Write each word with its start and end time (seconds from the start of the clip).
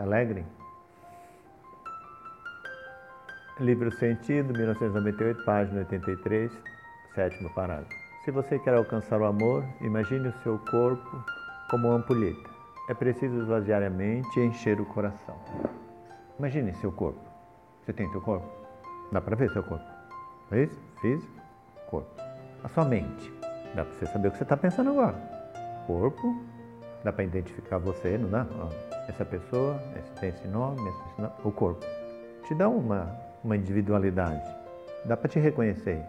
Se 0.00 0.02
alegrem. 0.02 0.46
Livro 3.58 3.92
Sentido, 3.92 4.54
1998, 4.54 5.44
página 5.44 5.80
83, 5.80 6.50
sétimo 7.14 7.50
parágrafo. 7.50 7.92
Se 8.24 8.30
você 8.30 8.58
quer 8.58 8.72
alcançar 8.74 9.20
o 9.20 9.26
amor, 9.26 9.62
imagine 9.82 10.28
o 10.28 10.42
seu 10.42 10.58
corpo 10.70 11.22
como 11.68 11.88
uma 11.88 11.98
ampulheta. 11.98 12.48
É 12.88 12.94
preciso 12.94 13.42
esvaziar 13.42 13.82
a 13.82 13.90
mente 13.90 14.40
e 14.40 14.46
encher 14.46 14.80
o 14.80 14.86
coração. 14.86 15.38
Imagine 16.38 16.74
seu 16.76 16.90
corpo. 16.90 17.20
Você 17.84 17.92
tem 17.92 18.10
seu 18.10 18.22
corpo? 18.22 18.48
Dá 19.12 19.20
para 19.20 19.36
ver 19.36 19.50
seu 19.50 19.62
corpo. 19.62 19.84
Fez? 20.48 20.70
Físico? 21.02 21.42
Corpo. 21.90 22.10
A 22.64 22.68
sua 22.70 22.86
mente. 22.86 23.30
Dá 23.74 23.84
para 23.84 23.94
você 23.94 24.06
saber 24.06 24.28
o 24.28 24.30
que 24.30 24.38
você 24.38 24.44
está 24.44 24.56
pensando 24.56 24.92
agora. 24.92 25.18
Corpo. 25.86 26.42
Dá 27.04 27.12
para 27.12 27.24
identificar 27.24 27.76
você, 27.76 28.16
não 28.16 28.30
dá? 28.30 28.46
Essa 29.10 29.24
pessoa, 29.24 29.80
esse 29.98 30.10
tem 30.20 30.30
esse 30.30 30.48
nome, 30.48 30.80
esse 30.88 31.20
nome. 31.20 31.34
O 31.44 31.52
corpo. 31.52 31.84
Te 32.46 32.54
dá 32.54 32.68
uma 32.68 33.30
uma 33.42 33.56
individualidade. 33.56 34.42
Dá 35.04 35.16
para 35.16 35.28
te 35.28 35.38
reconhecer. 35.38 36.02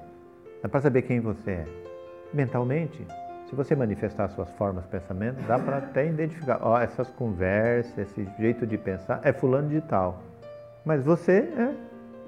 Dá 0.61 0.69
para 0.69 0.81
saber 0.81 1.03
quem 1.03 1.19
você 1.19 1.51
é. 1.51 1.65
Mentalmente, 2.33 3.05
se 3.49 3.55
você 3.55 3.75
manifestar 3.75 4.29
suas 4.29 4.49
formas, 4.51 4.85
pensamentos, 4.85 5.43
dá 5.45 5.57
para 5.57 5.77
até 5.77 6.07
identificar. 6.07 6.59
Ó, 6.61 6.73
oh, 6.73 6.77
essas 6.77 7.09
conversas, 7.11 7.97
esse 7.97 8.25
jeito 8.37 8.65
de 8.65 8.77
pensar 8.77 9.21
é 9.23 9.33
fulano 9.33 9.69
de 9.69 9.81
tal. 9.81 10.21
Mas 10.85 11.03
você 11.03 11.49
é 11.57 11.75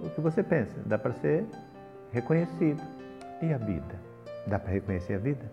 o 0.06 0.10
que 0.10 0.22
você 0.22 0.44
pensa. 0.44 0.76
Dá 0.86 0.98
para 0.98 1.14
ser 1.14 1.46
reconhecido. 2.12 2.82
E 3.42 3.54
a 3.54 3.58
vida? 3.58 3.96
Dá 4.48 4.60
para 4.60 4.72
reconhecer 4.72 5.16
a 5.16 5.18
vida? 5.18 5.46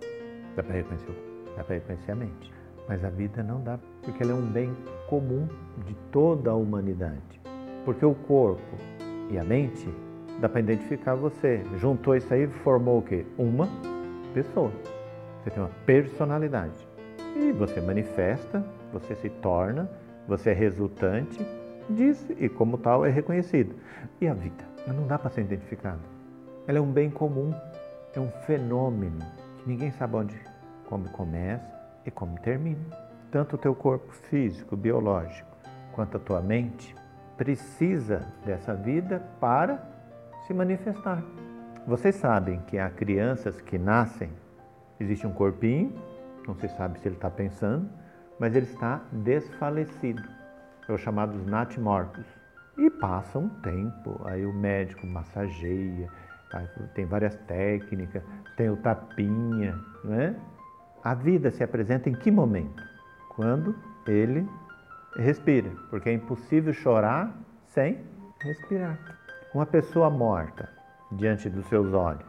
Dá 0.55 0.63
para 0.63 0.75
reconhecer, 0.75 1.15
dá 1.57 1.65
para 1.65 1.75
reconhecer 1.75 2.13
a 2.13 2.15
mente. 2.15 2.60
Mas 2.89 3.05
a 3.05 3.11
vida 3.11 3.43
não 3.43 3.63
dá, 3.63 3.79
porque 4.03 4.23
ela 4.23 4.33
é 4.33 4.35
um 4.35 4.47
bem 4.47 4.75
comum 5.09 5.49
de 5.87 5.95
toda 6.11 6.51
a 6.51 6.55
humanidade. 6.55 7.41
Porque 7.85 8.05
o 8.05 8.15
corpo 8.15 8.77
e 9.31 9.39
a 9.39 9.45
mente, 9.45 9.89
dá 10.41 10.49
para 10.49 10.61
identificar 10.61 11.15
você. 11.15 11.63
Juntou 11.79 12.17
isso 12.17 12.33
aí, 12.35 12.47
formou 12.49 12.99
o 12.99 13.03
quê? 13.03 13.25
Uma 13.39 13.69
pessoa. 14.35 14.73
Você 15.43 15.51
tem 15.51 15.63
uma 15.63 15.71
personalidade. 15.87 16.89
E 17.37 17.53
você 17.53 17.81
manifesta, 17.81 18.65
você 18.93 19.15
se 19.15 19.29
torna, 19.29 19.89
você 20.27 20.51
é 20.51 20.53
resultante 20.53 21.47
disso 21.89 22.27
e, 22.39 22.49
como 22.49 22.77
tal, 22.77 23.07
é 23.07 23.11
reconhecido. 23.11 23.75
E 24.21 24.27
a 24.27 24.35
vida? 24.35 24.65
Não 24.87 25.07
dá 25.07 25.19
para 25.19 25.31
ser 25.31 25.43
identificada. 25.43 26.01
Ela 26.67 26.79
é 26.79 26.81
um 26.81 26.91
bem 26.91 27.09
comum, 27.09 27.55
é 28.15 28.21
um 28.21 28.31
fenômeno 28.47 29.19
que 29.59 29.69
ninguém 29.69 29.91
sabe 29.93 30.17
onde, 30.17 30.41
como 30.89 31.09
começa 31.11 31.80
e 32.05 32.11
como 32.11 32.39
termina. 32.41 32.85
Tanto 33.31 33.57
o 33.57 33.59
teu 33.59 33.75
corpo 33.75 34.13
físico, 34.13 34.77
biológico, 34.77 35.49
quanto 35.93 36.17
a 36.17 36.21
tua 36.21 36.41
mente 36.41 36.95
precisa 37.37 38.27
dessa 38.45 38.75
vida 38.75 39.23
para 39.41 39.83
se 40.47 40.53
manifestar. 40.53 41.23
Vocês 41.87 42.17
sabem 42.17 42.61
que 42.67 42.79
há 42.79 42.91
crianças 42.91 43.61
que 43.61 43.79
nascem, 43.79 44.31
existe 44.99 45.27
um 45.27 45.33
corpinho, 45.33 45.95
não 46.47 46.55
se 46.55 46.69
sabe 46.69 46.99
se 46.99 47.09
ele 47.09 47.15
está 47.15 47.31
pensando, 47.31 47.89
mas 48.39 48.55
ele 48.55 48.67
está 48.67 49.01
desfalecido. 49.13 50.23
É 50.89 50.93
o 50.93 50.99
chamado 50.99 51.39
natimortos. 51.47 52.27
E 52.77 52.91
passa 52.91 53.39
um 53.39 53.49
tempo, 53.49 54.21
aí 54.25 54.45
o 54.45 54.53
médico 54.53 55.07
massageia, 55.07 56.09
tem 56.95 57.05
várias 57.05 57.37
técnicas, 57.47 58.23
tem 58.57 58.71
o 58.71 58.77
tapinha, 58.77 59.79
não 60.05 60.15
é? 60.15 60.35
A 61.03 61.15
vida 61.15 61.51
se 61.51 61.65
apresenta 61.65 62.11
em 62.11 62.15
que 62.15 62.31
momento? 62.31 62.83
Quando 63.31 63.75
ele 64.07 64.47
respire, 65.17 65.71
porque 65.89 66.11
é 66.11 66.13
impossível 66.13 66.75
chorar 66.75 67.35
sem 67.65 67.99
respirar. 68.43 68.99
Uma 69.55 69.65
pessoa 69.65 70.11
morta 70.11 70.69
diante 71.13 71.49
dos 71.49 71.67
seus 71.67 71.93
olhos, 71.95 72.27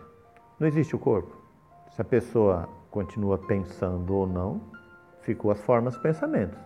não 0.58 0.68
existe 0.68 0.96
o 0.96 1.00
corpo. 1.00 1.36
Se 1.92 2.02
a 2.02 2.06
pessoa 2.06 2.70
continua 2.90 3.38
pensando 3.38 4.14
ou 4.14 4.26
não, 4.26 4.62
ficou 5.22 5.52
as 5.52 5.62
formas 5.62 5.98
pensamentos, 5.98 6.58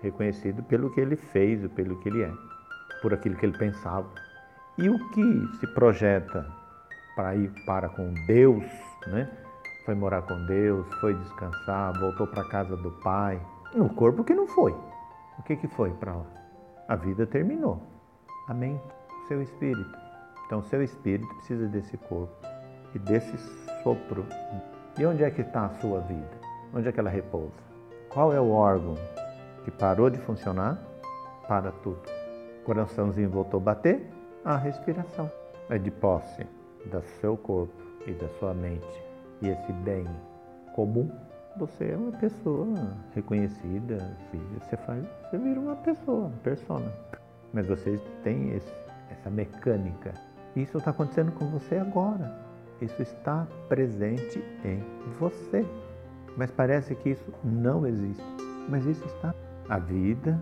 reconhecido 0.00 0.62
pelo 0.62 0.90
que 0.92 1.00
ele 1.00 1.16
fez, 1.16 1.70
pelo 1.72 2.00
que 2.00 2.08
ele 2.08 2.22
é, 2.22 2.32
por 3.02 3.12
aquilo 3.12 3.36
que 3.36 3.44
ele 3.44 3.58
pensava. 3.58 4.08
E 4.78 4.88
o 4.88 4.98
que 5.10 5.56
se 5.58 5.66
projeta 5.74 6.46
para 7.14 7.36
ir 7.36 7.52
para 7.66 7.90
com 7.90 8.14
Deus, 8.26 8.64
né? 9.06 9.30
Foi 9.84 9.94
morar 9.96 10.22
com 10.22 10.46
Deus, 10.46 10.86
foi 11.00 11.14
descansar, 11.14 11.98
voltou 11.98 12.26
para 12.26 12.44
casa 12.44 12.76
do 12.76 12.90
Pai, 13.02 13.40
no 13.74 13.88
corpo 13.88 14.22
que 14.22 14.32
não 14.32 14.46
foi. 14.46 14.72
O 15.38 15.42
que, 15.42 15.56
que 15.56 15.66
foi 15.66 15.90
para 15.90 16.14
lá? 16.14 16.26
A 16.86 16.94
vida 16.94 17.26
terminou. 17.26 17.82
A 18.46 18.54
mente, 18.54 18.84
seu 19.26 19.42
espírito. 19.42 19.98
Então, 20.46 20.62
seu 20.62 20.82
espírito 20.82 21.34
precisa 21.34 21.66
desse 21.66 21.96
corpo 21.96 22.32
e 22.94 22.98
desse 22.98 23.36
sopro. 23.82 24.24
E 24.98 25.04
onde 25.04 25.24
é 25.24 25.30
que 25.30 25.40
está 25.40 25.66
a 25.66 25.70
sua 25.80 26.00
vida? 26.00 26.30
Onde 26.72 26.88
é 26.88 26.92
que 26.92 27.00
ela 27.00 27.10
repousa? 27.10 27.52
Qual 28.08 28.32
é 28.32 28.40
o 28.40 28.50
órgão 28.50 28.94
que 29.64 29.70
parou 29.70 30.10
de 30.10 30.18
funcionar? 30.18 30.78
Para 31.48 31.72
tudo. 31.72 32.02
O 32.60 32.64
coraçãozinho 32.64 33.30
voltou 33.30 33.58
a 33.58 33.62
bater? 33.62 34.08
A 34.44 34.56
respiração. 34.56 35.30
É 35.68 35.78
de 35.78 35.90
posse 35.90 36.46
do 36.86 37.02
seu 37.20 37.36
corpo 37.36 37.72
e 38.06 38.12
da 38.12 38.28
sua 38.38 38.52
mente 38.54 39.01
e 39.42 39.48
esse 39.48 39.72
bem 39.72 40.06
comum 40.74 41.10
você 41.56 41.90
é 41.90 41.96
uma 41.96 42.12
pessoa 42.12 42.66
reconhecida, 43.14 43.98
você 44.58 44.76
faz, 44.76 45.04
você 45.30 45.36
vira 45.36 45.60
uma 45.60 45.76
pessoa, 45.76 46.26
uma 46.26 46.38
persona. 46.38 46.90
Mas 47.52 47.66
você 47.66 48.00
tem 48.22 48.52
esse, 48.52 48.72
essa 49.10 49.28
mecânica. 49.28 50.14
Isso 50.56 50.78
está 50.78 50.90
acontecendo 50.90 51.30
com 51.32 51.46
você 51.48 51.76
agora. 51.76 52.34
Isso 52.80 53.02
está 53.02 53.46
presente 53.68 54.42
em 54.64 54.82
você. 55.18 55.64
Mas 56.36 56.50
parece 56.50 56.94
que 56.94 57.10
isso 57.10 57.32
não 57.44 57.86
existe. 57.86 58.24
Mas 58.68 58.86
isso 58.86 59.04
está. 59.04 59.34
A 59.68 59.78
vida, 59.78 60.40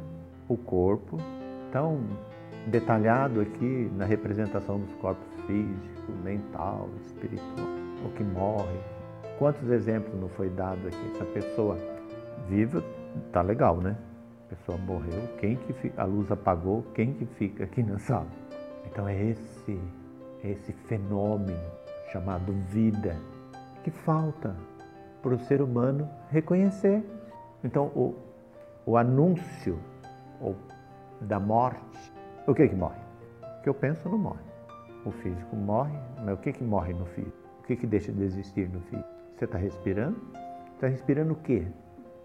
o 0.49 0.57
corpo, 0.57 1.19
tão 1.73 2.01
detalhado 2.69 3.41
aqui 3.41 3.91
na 3.97 4.05
representação 4.05 4.79
dos 4.79 4.95
corpos 4.95 5.29
físico, 5.47 6.13
mental, 6.23 6.89
espiritual, 7.05 7.80
o 8.05 8.11
que 8.11 8.25
morre, 8.25 8.79
Quantos 9.41 9.71
exemplos 9.71 10.21
não 10.21 10.29
foi 10.29 10.51
dado 10.51 10.87
aqui? 10.87 11.13
Essa 11.15 11.25
pessoa 11.25 11.79
viva, 12.47 12.85
tá 13.33 13.41
legal, 13.41 13.79
né? 13.79 13.97
A 14.45 14.51
pessoa 14.51 14.77
morreu, 14.77 15.27
quem 15.39 15.57
que 15.57 15.73
fica? 15.73 16.03
A 16.03 16.05
luz 16.05 16.31
apagou, 16.31 16.83
quem 16.95 17.15
que 17.15 17.25
fica 17.25 17.65
aqui 17.65 17.83
na 17.83 17.99
sala? 17.99 18.27
Então 18.85 19.09
é 19.09 19.19
esse, 19.19 19.81
é 20.45 20.51
esse 20.51 20.75
fenômeno 20.75 21.59
chamado 22.13 22.53
vida 22.69 23.17
que 23.83 23.91
falta 23.91 24.55
para 25.23 25.33
o 25.33 25.39
ser 25.39 25.63
humano 25.63 26.07
reconhecer. 26.29 27.03
Então 27.65 27.87
o, 27.97 28.15
o 28.85 28.99
anúncio 28.99 29.79
ou 30.39 30.55
da 31.23 31.41
morte, 31.41 32.13
o 32.47 32.55
que 32.55 32.69
que 32.69 32.77
morre? 32.77 33.01
O 33.43 33.63
que 33.63 33.71
eu 33.71 33.75
penso 33.75 34.07
não 34.07 34.19
morre. 34.19 34.45
O 35.07 35.11
físico 35.11 35.57
morre, 35.57 35.99
mas 36.23 36.35
o 36.35 36.37
que 36.43 36.53
que 36.53 36.63
morre 36.63 36.93
no 36.93 37.07
físico? 37.07 37.40
Que 37.71 37.77
que 37.77 37.87
deixa 37.87 38.11
de 38.11 38.25
existir 38.25 38.69
no 38.69 38.81
físico? 38.81 39.09
Você 39.37 39.45
está 39.45 39.57
respirando? 39.57 40.21
Está 40.75 40.89
respirando 40.89 41.35
o 41.35 41.37
quê? 41.37 41.65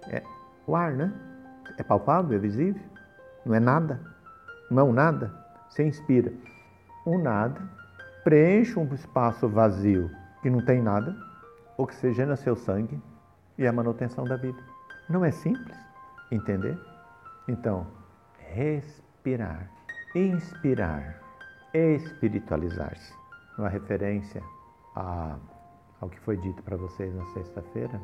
É 0.08 0.24
o 0.66 0.76
ar, 0.76 0.94
né? 0.94 1.14
É 1.78 1.84
palpável, 1.84 2.36
é 2.36 2.40
visível? 2.42 2.82
Não 3.46 3.54
é 3.54 3.60
nada? 3.60 4.02
Não 4.72 4.80
é 4.80 4.84
um 4.90 4.92
nada? 4.92 5.32
Você 5.70 5.84
inspira 5.84 6.34
um 7.06 7.20
nada, 7.22 7.62
preenche 8.24 8.80
um 8.80 8.92
espaço 8.92 9.48
vazio 9.48 10.10
que 10.42 10.50
não 10.50 10.66
tem 10.66 10.82
nada, 10.82 11.16
oxigena 11.78 12.36
seu 12.36 12.56
sangue 12.56 13.00
e 13.56 13.66
é 13.66 13.68
a 13.68 13.72
manutenção 13.72 14.24
da 14.24 14.38
vida. 14.38 14.58
Não 15.08 15.24
é 15.24 15.30
simples 15.30 15.78
entender? 16.32 16.76
Então, 17.48 17.86
respirar, 18.40 19.70
inspirar, 20.16 21.22
espiritualizar-se. 21.72 23.14
Uma 23.60 23.70
referência 23.70 24.42
a 24.96 25.38
ao 26.02 26.10
que 26.10 26.20
foi 26.20 26.38
dito 26.38 26.62
para 26.64 26.78
vocês 26.78 27.14
na 27.16 27.26
sexta-feira, 27.28 28.00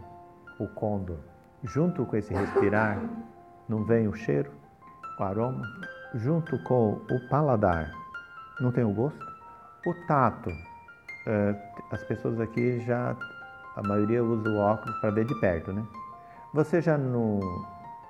o 0.59 0.67
condor, 0.67 1.17
junto 1.63 2.05
com 2.05 2.15
esse 2.15 2.33
respirar, 2.33 2.97
não 3.67 3.83
vem 3.83 4.07
o 4.07 4.13
cheiro, 4.13 4.51
o 5.19 5.23
aroma, 5.23 5.61
junto 6.15 6.57
com 6.63 6.93
o 6.93 7.29
paladar, 7.29 7.91
não 8.59 8.71
tem 8.71 8.83
o 8.83 8.93
gosto, 8.93 9.25
o 9.85 9.93
tato. 10.07 10.49
É, 11.27 11.55
as 11.91 12.03
pessoas 12.03 12.39
aqui 12.39 12.79
já, 12.81 13.15
a 13.75 13.83
maioria 13.83 14.23
usa 14.23 14.49
o 14.49 14.57
óculos 14.57 14.97
para 14.99 15.11
ver 15.11 15.25
de 15.25 15.39
perto, 15.39 15.71
né? 15.71 15.85
Você 16.53 16.81
já 16.81 16.97
não, 16.97 17.39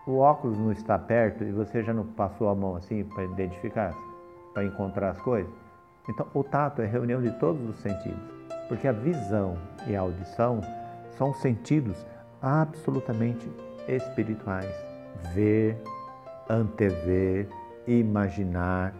o 0.08 0.18
óculos 0.18 0.58
não 0.58 0.72
está 0.72 0.98
perto 0.98 1.44
e 1.44 1.52
você 1.52 1.84
já 1.84 1.94
não 1.94 2.06
passou 2.06 2.50
a 2.50 2.56
mão 2.56 2.76
assim 2.76 3.04
para 3.04 3.26
identificar, 3.26 3.94
para 4.54 4.64
encontrar 4.64 5.12
as 5.12 5.22
coisas? 5.22 5.52
Então, 6.10 6.26
o 6.34 6.44
tato 6.44 6.82
é 6.82 6.86
a 6.86 6.88
reunião 6.88 7.22
de 7.22 7.32
todos 7.40 7.70
os 7.70 7.78
sentidos, 7.78 8.41
porque 8.72 8.88
a 8.88 8.94
visão 8.94 9.58
e 9.86 9.98
a 9.98 10.00
audição 10.00 10.62
são 11.18 11.34
sentidos 11.34 12.06
absolutamente 12.42 13.52
espirituais. 13.86 14.74
Ver, 15.34 15.78
antever, 16.50 17.50
imaginar, 17.86 18.94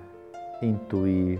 intuir 0.62 1.40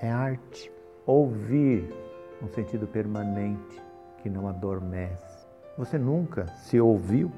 é 0.00 0.10
arte. 0.10 0.72
Ouvir, 1.04 1.94
um 2.42 2.48
sentido 2.48 2.86
permanente 2.86 3.78
que 4.22 4.30
não 4.30 4.48
adormece. 4.48 5.46
Você 5.76 5.98
nunca 5.98 6.46
se 6.46 6.80
ouviu? 6.80 7.30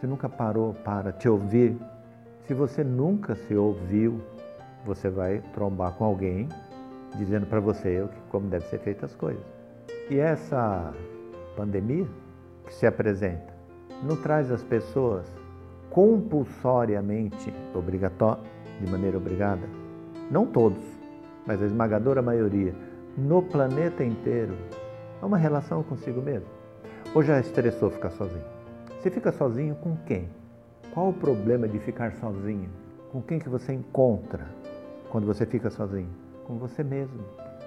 Você 0.00 0.06
nunca 0.06 0.26
parou 0.26 0.72
para 0.72 1.12
te 1.12 1.28
ouvir? 1.28 1.76
Se 2.46 2.54
você 2.54 2.82
nunca 2.82 3.34
se 3.34 3.54
ouviu, 3.54 4.22
você 4.86 5.10
vai 5.10 5.42
trombar 5.52 5.92
com 5.92 6.04
alguém 6.06 6.48
dizendo 7.16 7.46
para 7.46 7.60
você 7.60 8.08
como 8.30 8.48
deve 8.48 8.66
ser 8.66 8.78
feitas 8.78 9.10
as 9.10 9.16
coisas. 9.16 9.42
E 10.08 10.18
essa 10.18 10.92
pandemia 11.56 12.06
que 12.66 12.74
se 12.74 12.86
apresenta 12.86 13.54
não 14.02 14.16
traz 14.16 14.50
as 14.50 14.62
pessoas 14.62 15.30
compulsoriamente, 15.90 17.52
obrigatório, 17.74 18.42
de 18.80 18.90
maneira 18.90 19.18
obrigada, 19.18 19.66
não 20.30 20.46
todos, 20.46 20.82
mas 21.46 21.60
a 21.62 21.66
esmagadora 21.66 22.22
maioria, 22.22 22.74
no 23.16 23.42
planeta 23.42 24.04
inteiro, 24.04 24.54
a 25.20 25.26
uma 25.26 25.36
relação 25.36 25.82
consigo 25.82 26.22
mesmo. 26.22 26.48
Ou 27.14 27.22
já 27.22 27.40
estressou 27.40 27.90
ficar 27.90 28.10
sozinho? 28.10 28.44
Você 29.00 29.10
fica 29.10 29.32
sozinho 29.32 29.74
com 29.76 29.96
quem? 30.06 30.28
Qual 30.94 31.08
o 31.08 31.12
problema 31.12 31.68
de 31.68 31.78
ficar 31.78 32.12
sozinho? 32.12 32.68
Com 33.10 33.20
quem 33.20 33.38
que 33.38 33.48
você 33.48 33.72
encontra 33.72 34.46
quando 35.10 35.26
você 35.26 35.44
fica 35.44 35.70
sozinho? 35.70 36.08
Com 36.44 36.58
você 36.58 36.82
mesmo. 36.82 37.24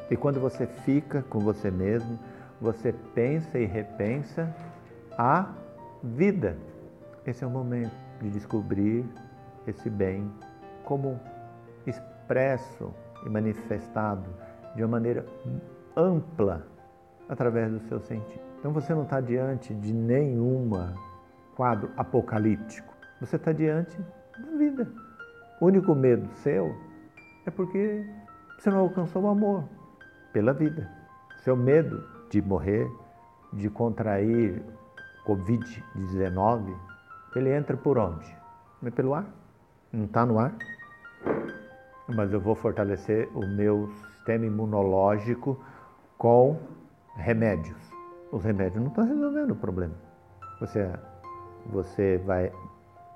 E 0.09 0.17
quando 0.17 0.39
você 0.39 0.67
fica 0.67 1.23
com 1.23 1.39
você 1.39 1.71
mesmo, 1.71 2.19
você 2.59 2.93
pensa 3.13 3.57
e 3.57 3.65
repensa 3.65 4.53
a 5.17 5.53
vida. 6.03 6.57
Esse 7.25 7.43
é 7.43 7.47
o 7.47 7.49
momento 7.49 7.95
de 8.21 8.29
descobrir 8.29 9.05
esse 9.67 9.89
bem 9.89 10.29
como 10.83 11.19
expresso 11.85 12.93
e 13.25 13.29
manifestado 13.29 14.29
de 14.75 14.83
uma 14.83 14.89
maneira 14.89 15.25
ampla 15.95 16.65
através 17.29 17.71
do 17.71 17.79
seu 17.87 17.99
sentido. 18.01 18.41
Então 18.59 18.71
você 18.71 18.93
não 18.93 19.03
está 19.03 19.19
diante 19.19 19.73
de 19.73 19.93
nenhuma 19.93 20.93
quadro 21.55 21.91
apocalíptico. 21.97 22.93
Você 23.19 23.35
está 23.35 23.51
diante 23.51 23.97
da 24.37 24.57
vida. 24.57 24.87
O 25.61 25.65
único 25.65 25.93
medo 25.93 26.27
seu 26.35 26.75
é 27.45 27.51
porque 27.51 28.05
você 28.57 28.69
não 28.69 28.79
alcançou 28.79 29.23
o 29.23 29.27
amor 29.27 29.63
pela 30.31 30.53
vida. 30.53 30.89
Seu 31.43 31.55
medo 31.55 32.03
de 32.29 32.41
morrer, 32.41 32.89
de 33.51 33.69
contrair 33.69 34.61
Covid-19, 35.25 36.75
ele 37.35 37.53
entra 37.53 37.77
por 37.77 37.97
onde? 37.97 38.25
É 38.83 38.91
pelo 38.91 39.13
ar? 39.13 39.25
Não 39.91 40.05
está 40.05 40.25
no 40.25 40.39
ar? 40.39 40.53
Mas 42.07 42.31
eu 42.33 42.39
vou 42.39 42.55
fortalecer 42.55 43.29
o 43.33 43.45
meu 43.45 43.89
sistema 44.15 44.45
imunológico 44.45 45.61
com 46.17 46.59
remédios. 47.15 47.77
Os 48.31 48.43
remédios 48.43 48.81
não 48.81 48.87
estão 48.87 49.05
resolvendo 49.05 49.51
o 49.51 49.55
problema. 49.55 49.93
Você, 50.59 50.89
você 51.67 52.17
vai 52.25 52.51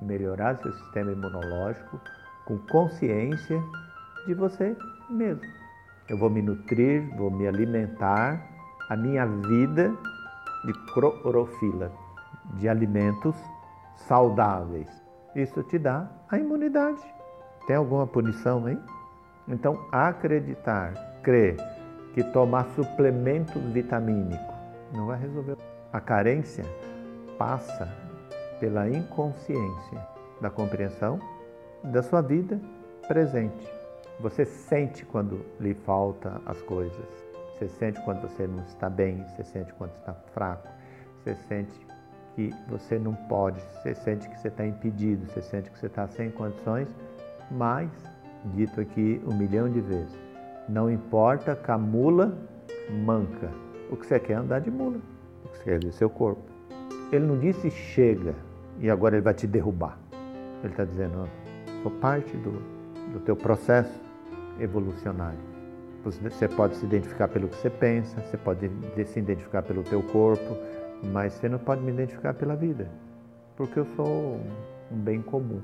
melhorar 0.02 0.58
seu 0.58 0.72
sistema 0.74 1.12
imunológico 1.12 2.00
com 2.46 2.58
consciência 2.60 3.62
de 4.26 4.34
você 4.34 4.76
mesmo. 5.10 5.44
Eu 6.10 6.18
vou 6.18 6.30
me 6.30 6.42
nutrir, 6.42 7.04
vou 7.16 7.30
me 7.30 7.48
alimentar, 7.48 8.42
a 8.90 8.96
minha 8.96 9.26
vida 9.26 9.94
de 10.66 10.74
clorofila, 10.94 11.92
de 12.54 12.70
alimentos 12.70 13.36
saudáveis. 13.96 14.90
Isso 15.36 15.62
te 15.64 15.78
dá 15.78 16.10
a 16.30 16.38
imunidade. 16.38 17.02
Tem 17.68 17.76
alguma 17.76 18.08
punição 18.08 18.66
aí? 18.66 18.78
Então, 19.48 19.86
acreditar, 19.92 20.94
crer 21.22 21.58
que 22.14 22.24
tomar 22.24 22.66
suplemento 22.70 23.60
vitamínico 23.60 24.54
não 24.94 25.08
vai 25.08 25.20
resolver. 25.20 25.58
A 25.92 26.00
carência 26.00 26.66
passa 27.38 27.88
pela 28.60 28.90
inconsciência 28.90 30.08
da 30.42 30.50
compreensão 30.50 31.20
da 31.84 32.02
sua 32.02 32.22
vida 32.22 32.60
presente. 33.08 33.77
Você 34.20 34.46
sente 34.46 35.06
quando 35.06 35.46
lhe 35.60 35.76
falta 35.76 36.42
as 36.46 36.60
coisas. 36.64 37.28
Você 37.54 37.68
sente 37.68 38.02
quando 38.02 38.22
você 38.22 38.48
não 38.48 38.64
está 38.64 38.90
bem, 38.90 39.24
você 39.30 39.44
sente 39.44 39.72
quando 39.74 39.92
está 39.96 40.14
fraco, 40.34 40.68
você 41.18 41.36
sente 41.48 41.88
que 42.36 42.52
você 42.68 43.00
não 43.00 43.14
pode, 43.14 43.60
você 43.60 43.96
sente 43.96 44.30
que 44.30 44.40
você 44.40 44.48
está 44.48 44.66
impedido, 44.66 45.26
você 45.26 45.42
sente 45.42 45.72
que 45.72 45.80
você 45.80 45.88
está 45.88 46.08
sem 46.08 46.30
condições, 46.30 46.88
mas, 47.50 47.90
dito 48.54 48.80
aqui 48.80 49.20
um 49.26 49.36
milhão 49.36 49.68
de 49.70 49.82
vezes, 49.82 50.16
não 50.70 50.90
importa 50.90 51.56
que 51.56 51.72
a 51.72 51.78
mula 51.80 52.38
manca, 53.06 53.50
o 53.90 53.98
que 53.98 54.06
você 54.06 54.20
quer 54.20 54.34
é 54.34 54.36
andar 54.36 54.62
de 54.62 54.70
mula, 54.70 55.00
o 55.46 55.50
que 55.50 55.58
você 55.58 55.64
quer 55.64 55.84
é 55.84 55.92
seu 55.92 56.12
corpo. 56.12 56.44
Ele 57.12 57.26
não 57.26 57.40
disse 57.40 57.72
chega 57.72 58.36
e 58.80 58.90
agora 58.90 59.16
ele 59.16 59.24
vai 59.24 59.34
te 59.34 59.48
derrubar. 59.48 59.98
Ele 60.64 60.74
está 60.74 60.86
dizendo, 60.86 61.28
sou 61.82 61.92
parte 61.92 62.36
do, 62.38 62.52
do 63.14 63.20
teu 63.20 63.36
processo 63.36 64.07
evolucionário. 64.60 65.40
Você 66.04 66.48
pode 66.48 66.76
se 66.76 66.86
identificar 66.86 67.28
pelo 67.28 67.50
que 67.50 67.56
você 67.58 67.70
pensa, 67.70 68.22
você 68.22 68.38
pode 68.38 68.70
se 69.06 69.20
identificar 69.20 69.62
pelo 69.64 69.84
teu 69.84 70.02
corpo, 70.04 70.58
mas 71.04 71.34
você 71.34 71.50
não 71.50 71.60
pode 71.60 71.82
me 71.82 71.92
identificar 71.92 72.34
pela 72.34 72.56
vida, 72.56 72.90
porque 73.56 73.80
eu 73.80 73.86
sou 73.96 74.40
um 74.92 74.98
bem 74.98 75.22
comum. 75.22 75.62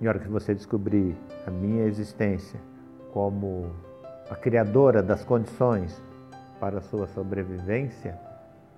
E 0.00 0.06
a 0.06 0.10
hora 0.10 0.18
que 0.18 0.28
você 0.28 0.54
descobrir 0.54 1.14
a 1.46 1.50
minha 1.50 1.84
existência 1.84 2.58
como 3.12 3.70
a 4.30 4.34
criadora 4.34 5.02
das 5.02 5.24
condições 5.24 6.02
para 6.58 6.78
a 6.78 6.80
sua 6.80 7.06
sobrevivência, 7.08 8.18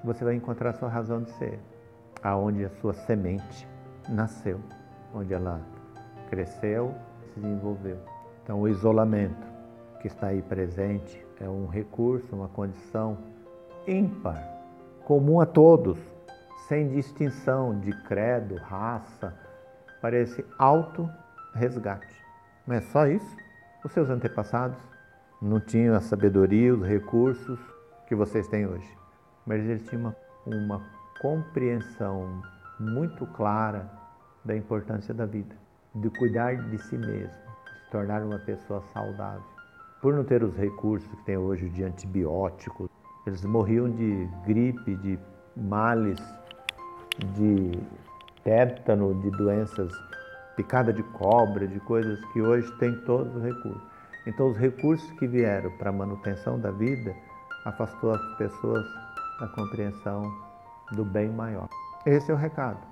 você 0.02 0.24
vai 0.24 0.34
encontrar 0.34 0.70
a 0.70 0.72
sua 0.74 0.88
razão 0.88 1.22
de 1.22 1.30
ser, 1.32 1.60
aonde 2.22 2.64
a 2.64 2.70
sua 2.70 2.92
semente 2.92 3.68
nasceu, 4.08 4.60
onde 5.14 5.32
ela 5.32 5.60
cresceu, 6.28 6.92
se 7.32 7.40
desenvolveu. 7.40 7.98
Então, 8.42 8.60
o 8.60 8.68
isolamento 8.68 9.53
que 10.04 10.08
está 10.08 10.26
aí 10.26 10.42
presente 10.42 11.24
é 11.40 11.48
um 11.48 11.66
recurso, 11.66 12.36
uma 12.36 12.48
condição 12.48 13.16
ímpar 13.86 14.36
comum 15.02 15.40
a 15.40 15.46
todos, 15.46 15.98
sem 16.68 16.90
distinção 16.90 17.80
de 17.80 17.90
credo, 18.02 18.56
raça, 18.56 19.34
para 20.02 20.18
esse 20.18 20.44
auto-resgate. 20.58 22.22
Não 22.66 22.76
é 22.76 22.82
só 22.82 23.06
isso? 23.06 23.34
Os 23.82 23.92
seus 23.92 24.10
antepassados 24.10 24.76
não 25.40 25.58
tinham 25.58 25.94
a 25.94 26.02
sabedoria, 26.02 26.74
os 26.74 26.86
recursos 26.86 27.58
que 28.06 28.14
vocês 28.14 28.46
têm 28.48 28.66
hoje, 28.66 28.98
mas 29.46 29.64
eles 29.64 29.88
tinham 29.88 30.02
uma, 30.02 30.16
uma 30.44 30.86
compreensão 31.18 32.42
muito 32.78 33.26
clara 33.28 33.90
da 34.44 34.54
importância 34.54 35.14
da 35.14 35.24
vida, 35.24 35.56
de 35.94 36.10
cuidar 36.10 36.56
de 36.56 36.76
si 36.76 36.98
mesmo, 36.98 37.32
de 37.64 37.84
se 37.84 37.90
tornar 37.90 38.22
uma 38.22 38.38
pessoa 38.40 38.82
saudável. 38.92 39.53
Por 40.04 40.12
não 40.12 40.22
ter 40.22 40.44
os 40.44 40.54
recursos 40.54 41.08
que 41.08 41.24
tem 41.24 41.38
hoje 41.38 41.66
de 41.70 41.82
antibióticos, 41.82 42.90
eles 43.26 43.42
morriam 43.42 43.88
de 43.88 44.28
gripe, 44.44 44.96
de 44.96 45.18
males, 45.56 46.20
de 47.34 47.72
tétano, 48.42 49.18
de 49.22 49.30
doenças, 49.30 49.90
picada 50.56 50.92
de 50.92 51.02
cobra, 51.04 51.66
de 51.66 51.80
coisas 51.80 52.22
que 52.34 52.42
hoje 52.42 52.70
tem 52.72 52.94
todos 53.06 53.34
os 53.34 53.42
recursos. 53.42 53.82
Então, 54.26 54.48
os 54.50 54.58
recursos 54.58 55.10
que 55.12 55.26
vieram 55.26 55.70
para 55.78 55.88
a 55.88 55.92
manutenção 55.94 56.60
da 56.60 56.70
vida 56.70 57.16
afastou 57.64 58.10
as 58.10 58.36
pessoas 58.36 58.86
da 59.40 59.48
compreensão 59.48 60.30
do 60.92 61.02
bem 61.02 61.30
maior. 61.30 61.70
Esse 62.04 62.30
é 62.30 62.34
o 62.34 62.36
recado. 62.36 62.86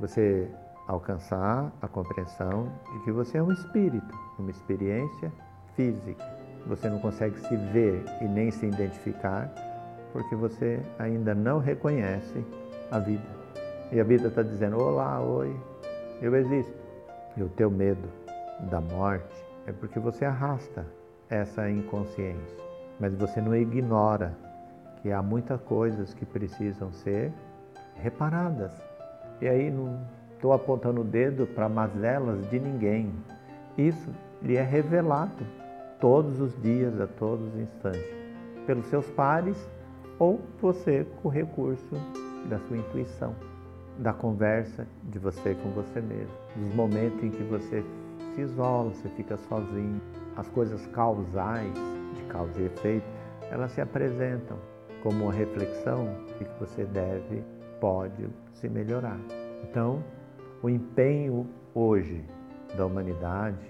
Você 0.00 0.50
alcançar 0.88 1.70
a 1.80 1.86
compreensão 1.86 2.68
de 2.94 3.04
que 3.04 3.12
você 3.12 3.38
é 3.38 3.42
um 3.44 3.52
espírito, 3.52 4.12
uma 4.40 4.50
experiência 4.50 5.32
física. 5.76 6.37
Você 6.68 6.90
não 6.90 6.98
consegue 6.98 7.38
se 7.40 7.56
ver 7.56 8.04
e 8.20 8.24
nem 8.26 8.50
se 8.50 8.66
identificar 8.66 9.50
porque 10.12 10.36
você 10.36 10.80
ainda 10.98 11.34
não 11.34 11.58
reconhece 11.58 12.44
a 12.90 12.98
vida. 12.98 13.24
E 13.90 13.98
a 13.98 14.04
vida 14.04 14.28
está 14.28 14.42
dizendo: 14.42 14.78
Olá, 14.78 15.20
oi, 15.20 15.54
eu 16.20 16.36
existo. 16.36 16.76
E 17.36 17.42
o 17.42 17.48
teu 17.48 17.70
medo 17.70 18.08
da 18.70 18.80
morte 18.80 19.44
é 19.66 19.72
porque 19.72 19.98
você 19.98 20.24
arrasta 20.24 20.84
essa 21.30 21.70
inconsciência, 21.70 22.56
mas 22.98 23.14
você 23.14 23.40
não 23.40 23.54
ignora 23.54 24.36
que 25.00 25.12
há 25.12 25.22
muitas 25.22 25.60
coisas 25.62 26.12
que 26.12 26.26
precisam 26.26 26.92
ser 26.92 27.32
reparadas. 27.94 28.72
E 29.40 29.48
aí 29.48 29.70
não 29.70 30.00
estou 30.34 30.52
apontando 30.52 31.00
o 31.00 31.04
dedo 31.04 31.46
para 31.46 31.68
mazelas 31.68 32.48
de 32.50 32.58
ninguém. 32.58 33.12
Isso 33.76 34.10
lhe 34.42 34.56
é 34.56 34.62
revelado 34.62 35.57
todos 36.00 36.40
os 36.40 36.60
dias, 36.62 37.00
a 37.00 37.06
todos 37.06 37.46
os 37.54 37.60
instantes, 37.60 38.04
pelos 38.66 38.86
seus 38.86 39.08
pares 39.10 39.56
ou 40.18 40.40
você 40.60 41.06
com 41.22 41.28
o 41.28 41.30
recurso 41.30 41.94
da 42.48 42.58
sua 42.60 42.76
intuição, 42.76 43.34
da 43.98 44.12
conversa 44.12 44.86
de 45.04 45.18
você 45.18 45.54
com 45.54 45.70
você 45.70 46.00
mesmo, 46.00 46.32
dos 46.56 46.74
momentos 46.74 47.22
em 47.22 47.30
que 47.30 47.42
você 47.44 47.84
se 48.34 48.40
isola, 48.42 48.90
você 48.90 49.08
fica 49.10 49.36
sozinho, 49.36 50.00
as 50.36 50.48
coisas 50.48 50.86
causais, 50.88 51.74
de 52.14 52.22
causa 52.24 52.60
e 52.60 52.66
efeito, 52.66 53.06
elas 53.50 53.72
se 53.72 53.80
apresentam 53.80 54.56
como 55.02 55.24
uma 55.24 55.32
reflexão 55.32 56.08
de 56.38 56.44
que 56.44 56.60
você 56.60 56.84
deve, 56.84 57.42
pode 57.80 58.28
se 58.52 58.68
melhorar. 58.68 59.18
Então, 59.64 60.02
o 60.62 60.68
empenho 60.68 61.46
hoje 61.74 62.24
da 62.76 62.86
humanidade 62.86 63.64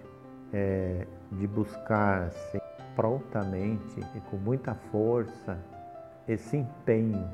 é 0.52 1.06
de 1.32 1.46
buscar 1.46 2.22
assim, 2.22 2.58
prontamente 2.96 4.00
e 4.14 4.20
com 4.30 4.36
muita 4.36 4.74
força 4.90 5.58
esse 6.26 6.56
empenho 6.56 7.28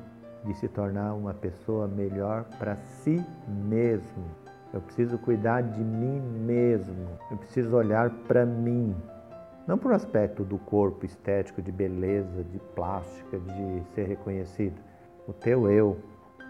de 0.44 0.54
se 0.54 0.68
tornar 0.68 1.14
uma 1.14 1.32
pessoa 1.32 1.88
melhor 1.88 2.44
para 2.58 2.76
si 2.76 3.24
mesmo. 3.48 4.24
Eu 4.72 4.80
preciso 4.80 5.18
cuidar 5.18 5.62
de 5.62 5.80
mim 5.82 6.20
mesmo. 6.44 7.08
Eu 7.30 7.36
preciso 7.36 7.76
olhar 7.76 8.10
para 8.26 8.44
mim. 8.44 8.94
Não 9.66 9.78
por 9.78 9.92
aspecto 9.92 10.44
do 10.44 10.58
corpo 10.58 11.06
estético, 11.06 11.62
de 11.62 11.72
beleza, 11.72 12.44
de 12.44 12.58
plástica, 12.74 13.38
de 13.38 13.82
ser 13.94 14.06
reconhecido. 14.06 14.76
O 15.26 15.32
teu 15.32 15.70
eu, 15.70 15.96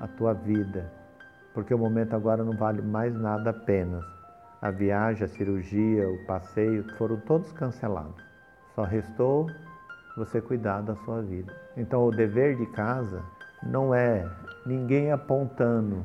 a 0.01 0.09
tua 0.09 0.33
vida. 0.33 0.91
Porque 1.53 1.73
o 1.73 1.79
momento 1.79 2.15
agora 2.17 2.43
não 2.43 2.57
vale 2.57 2.83
mais 2.83 3.15
nada 3.15 3.51
apenas. 3.51 4.05
A 4.65 4.71
viagem, 4.71 5.23
a 5.23 5.29
cirurgia, 5.29 6.09
o 6.09 6.25
passeio 6.25 6.85
foram 6.97 7.21
todos 7.21 7.53
cancelados. 7.53 8.25
Só 8.75 8.83
restou 8.83 9.47
você 10.17 10.41
cuidar 10.41 10.81
da 10.81 10.97
sua 10.97 11.21
vida. 11.21 11.55
Então, 11.77 12.03
o 12.07 12.11
dever 12.11 12.57
de 12.57 12.65
casa 12.69 13.23
não 13.63 13.95
é 13.95 14.27
ninguém 14.65 15.13
apontando 15.13 16.03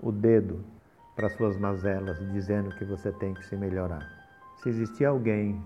o 0.00 0.10
dedo 0.10 0.64
para 1.14 1.28
suas 1.28 1.58
mazelas, 1.58 2.18
dizendo 2.32 2.74
que 2.76 2.84
você 2.86 3.12
tem 3.12 3.34
que 3.34 3.44
se 3.44 3.54
melhorar. 3.58 4.08
Se 4.62 4.70
existir 4.70 5.04
alguém 5.04 5.62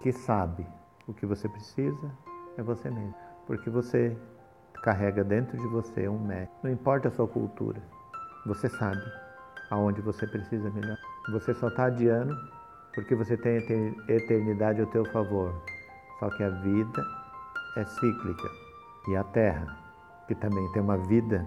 que 0.00 0.10
sabe 0.10 0.66
o 1.06 1.12
que 1.12 1.26
você 1.26 1.46
precisa, 1.50 2.10
é 2.56 2.62
você 2.62 2.88
mesmo. 2.88 3.14
Porque 3.46 3.68
você 3.68 4.16
carrega 4.82 5.22
dentro 5.22 5.58
de 5.58 5.66
você 5.66 6.08
um 6.08 6.18
médico. 6.18 6.56
Não 6.62 6.70
importa 6.70 7.08
a 7.08 7.10
sua 7.10 7.28
cultura, 7.28 7.82
você 8.46 8.70
sabe 8.70 9.02
aonde 9.70 10.00
você 10.00 10.26
precisa 10.26 10.70
melhorar. 10.70 10.98
Você 11.30 11.54
só 11.54 11.68
está 11.68 11.86
adiando 11.86 12.34
porque 12.94 13.14
você 13.14 13.36
tem 13.36 13.56
eternidade 14.08 14.80
ao 14.80 14.86
teu 14.86 15.04
favor. 15.06 15.52
Só 16.20 16.30
que 16.30 16.42
a 16.42 16.48
vida 16.48 17.04
é 17.76 17.84
cíclica 17.84 18.48
e 19.08 19.16
a 19.16 19.24
Terra, 19.24 19.76
que 20.28 20.34
também 20.34 20.70
tem 20.72 20.80
uma 20.80 20.96
vida, 20.96 21.46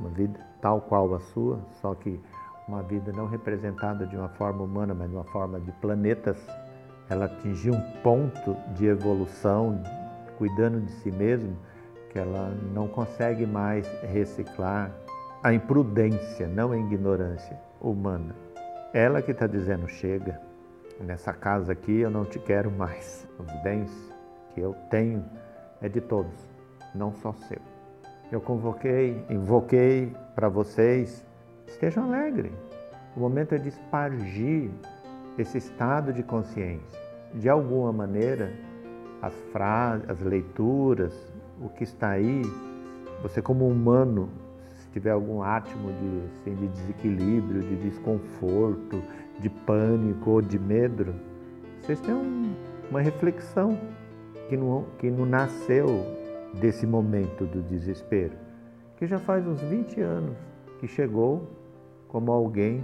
uma 0.00 0.08
vida 0.08 0.40
tal 0.60 0.80
qual 0.80 1.14
a 1.14 1.20
sua, 1.20 1.60
só 1.80 1.94
que 1.94 2.20
uma 2.66 2.82
vida 2.82 3.12
não 3.12 3.28
representada 3.28 4.06
de 4.06 4.16
uma 4.16 4.28
forma 4.30 4.62
humana, 4.64 4.94
mas 4.94 5.08
de 5.10 5.14
uma 5.14 5.24
forma 5.24 5.60
de 5.60 5.70
planetas, 5.72 6.36
ela 7.08 7.26
atingiu 7.26 7.74
um 7.74 7.80
ponto 8.02 8.56
de 8.74 8.86
evolução, 8.86 9.80
cuidando 10.38 10.80
de 10.80 10.90
si 10.92 11.12
mesmo, 11.12 11.56
que 12.10 12.18
ela 12.18 12.50
não 12.72 12.88
consegue 12.88 13.46
mais 13.46 13.86
reciclar 14.02 14.90
a 15.42 15.52
imprudência, 15.52 16.46
não 16.46 16.72
a 16.72 16.76
ignorância 16.76 17.58
humana. 17.80 18.34
Ela 18.92 19.20
que 19.20 19.30
está 19.30 19.46
dizendo 19.46 19.86
chega, 19.88 20.40
nessa 21.00 21.32
casa 21.32 21.72
aqui 21.72 22.00
eu 22.00 22.10
não 22.10 22.24
te 22.24 22.38
quero 22.38 22.70
mais. 22.70 23.28
Os 23.38 23.62
bens 23.62 23.90
que 24.54 24.60
eu 24.60 24.74
tenho 24.90 25.24
é 25.80 25.88
de 25.88 26.00
todos, 26.00 26.34
não 26.94 27.12
só 27.12 27.32
seu. 27.32 27.60
Eu 28.32 28.40
convoquei, 28.40 29.24
invoquei 29.30 30.12
para 30.34 30.48
vocês, 30.48 31.24
estejam 31.66 32.04
alegres. 32.04 32.52
O 33.16 33.20
momento 33.20 33.54
é 33.54 33.58
de 33.58 33.68
espargir 33.68 34.70
esse 35.38 35.58
estado 35.58 36.12
de 36.12 36.22
consciência. 36.22 37.00
De 37.34 37.48
alguma 37.48 37.92
maneira, 37.92 38.52
as 39.22 39.34
frases, 39.52 40.08
as 40.08 40.20
leituras, 40.20 41.32
o 41.60 41.68
que 41.68 41.84
está 41.84 42.10
aí, 42.10 42.42
você 43.22 43.40
como 43.40 43.68
humano, 43.68 44.28
tiver 44.96 45.10
algum 45.10 45.42
átimo 45.42 45.92
de, 45.92 46.26
assim, 46.26 46.54
de 46.54 46.68
desequilíbrio, 46.68 47.60
de 47.60 47.76
desconforto, 47.76 49.02
de 49.38 49.50
pânico 49.50 50.30
ou 50.30 50.40
de 50.40 50.58
medo, 50.58 51.14
vocês 51.82 52.00
têm 52.00 52.14
um, 52.14 52.54
uma 52.90 53.02
reflexão 53.02 53.78
que 54.48 54.56
não, 54.56 54.86
que 54.98 55.10
não 55.10 55.26
nasceu 55.26 55.86
desse 56.58 56.86
momento 56.86 57.44
do 57.44 57.60
desespero, 57.60 58.32
que 58.96 59.06
já 59.06 59.18
faz 59.18 59.46
uns 59.46 59.60
20 59.60 60.00
anos 60.00 60.34
que 60.80 60.88
chegou 60.88 61.46
como 62.08 62.32
alguém 62.32 62.82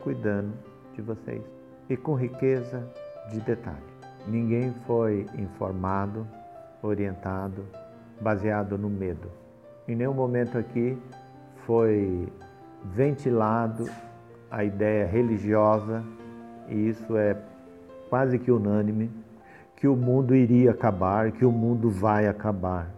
cuidando 0.00 0.52
de 0.94 1.02
vocês 1.02 1.42
e 1.90 1.96
com 1.96 2.14
riqueza 2.14 2.88
de 3.32 3.40
detalhe. 3.40 3.82
Ninguém 4.28 4.72
foi 4.86 5.26
informado, 5.36 6.24
orientado, 6.80 7.64
baseado 8.20 8.78
no 8.78 8.88
medo. 8.88 9.28
Em 9.88 9.96
nenhum 9.96 10.14
momento 10.14 10.56
aqui 10.56 10.96
foi 11.68 12.26
ventilado 12.82 13.84
a 14.50 14.64
ideia 14.64 15.06
religiosa, 15.06 16.02
e 16.66 16.88
isso 16.88 17.14
é 17.14 17.36
quase 18.08 18.38
que 18.38 18.50
unânime, 18.50 19.10
que 19.76 19.86
o 19.86 19.94
mundo 19.94 20.34
iria 20.34 20.70
acabar, 20.70 21.30
que 21.30 21.44
o 21.44 21.52
mundo 21.52 21.90
vai 21.90 22.26
acabar, 22.26 22.88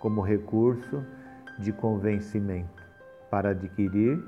como 0.00 0.22
recurso 0.22 1.04
de 1.58 1.72
convencimento 1.72 2.82
para 3.30 3.50
adquirir 3.50 4.18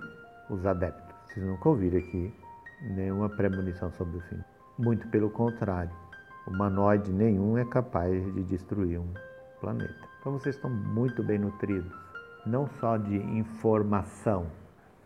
os 0.50 0.66
adeptos. 0.66 1.16
Vocês 1.24 1.46
nunca 1.46 1.70
ouviram 1.70 1.98
aqui 1.98 2.34
nenhuma 2.94 3.30
premonição 3.30 3.90
sobre 3.92 4.18
o 4.18 4.20
fim. 4.20 4.38
Muito 4.78 5.08
pelo 5.08 5.30
contrário, 5.30 5.90
humanoide 6.46 7.10
nenhum 7.10 7.56
é 7.56 7.64
capaz 7.64 8.22
de 8.34 8.42
destruir 8.42 9.00
um 9.00 9.14
planeta. 9.62 9.94
Então 10.20 10.32
vocês 10.34 10.56
estão 10.56 10.68
muito 10.68 11.22
bem 11.22 11.38
nutridos, 11.38 12.07
não 12.48 12.66
só 12.80 12.96
de 12.96 13.16
informação, 13.16 14.46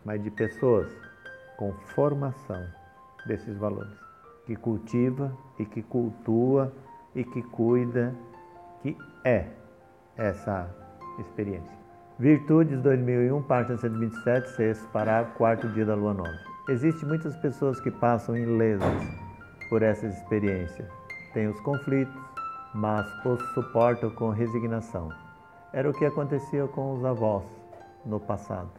mas 0.05 0.23
de 0.23 0.31
pessoas 0.31 0.91
com 1.57 1.73
formação 1.93 2.65
desses 3.25 3.55
valores 3.57 4.03
que 4.45 4.55
cultiva 4.55 5.31
e 5.59 5.65
que 5.65 5.81
cultua 5.81 6.73
e 7.15 7.23
que 7.23 7.41
cuida, 7.41 8.13
que 8.81 8.97
é 9.23 9.47
essa 10.17 10.69
experiência. 11.19 11.83
Virtudes 12.19 12.81
2001, 12.81 13.41
página 13.43 13.77
127, 13.77 14.49
sexto 14.51 14.87
parágrafo, 14.89 15.37
quarto 15.37 15.67
dia 15.69 15.85
da 15.85 15.95
lua 15.95 16.13
nova. 16.13 16.37
Existem 16.69 17.07
muitas 17.07 17.35
pessoas 17.37 17.79
que 17.79 17.91
passam 17.91 18.37
ilesas 18.37 18.87
por 19.69 19.81
essas 19.81 20.15
experiências. 20.17 20.87
Têm 21.33 21.47
os 21.47 21.59
conflitos, 21.61 22.15
mas 22.73 23.07
os 23.25 23.41
suportam 23.53 24.09
com 24.11 24.29
resignação. 24.29 25.22
Era 25.73 25.89
o 25.89 25.93
que 25.93 26.05
acontecia 26.05 26.67
com 26.67 26.93
os 26.93 27.03
avós 27.03 27.43
no 28.05 28.19
passado. 28.19 28.69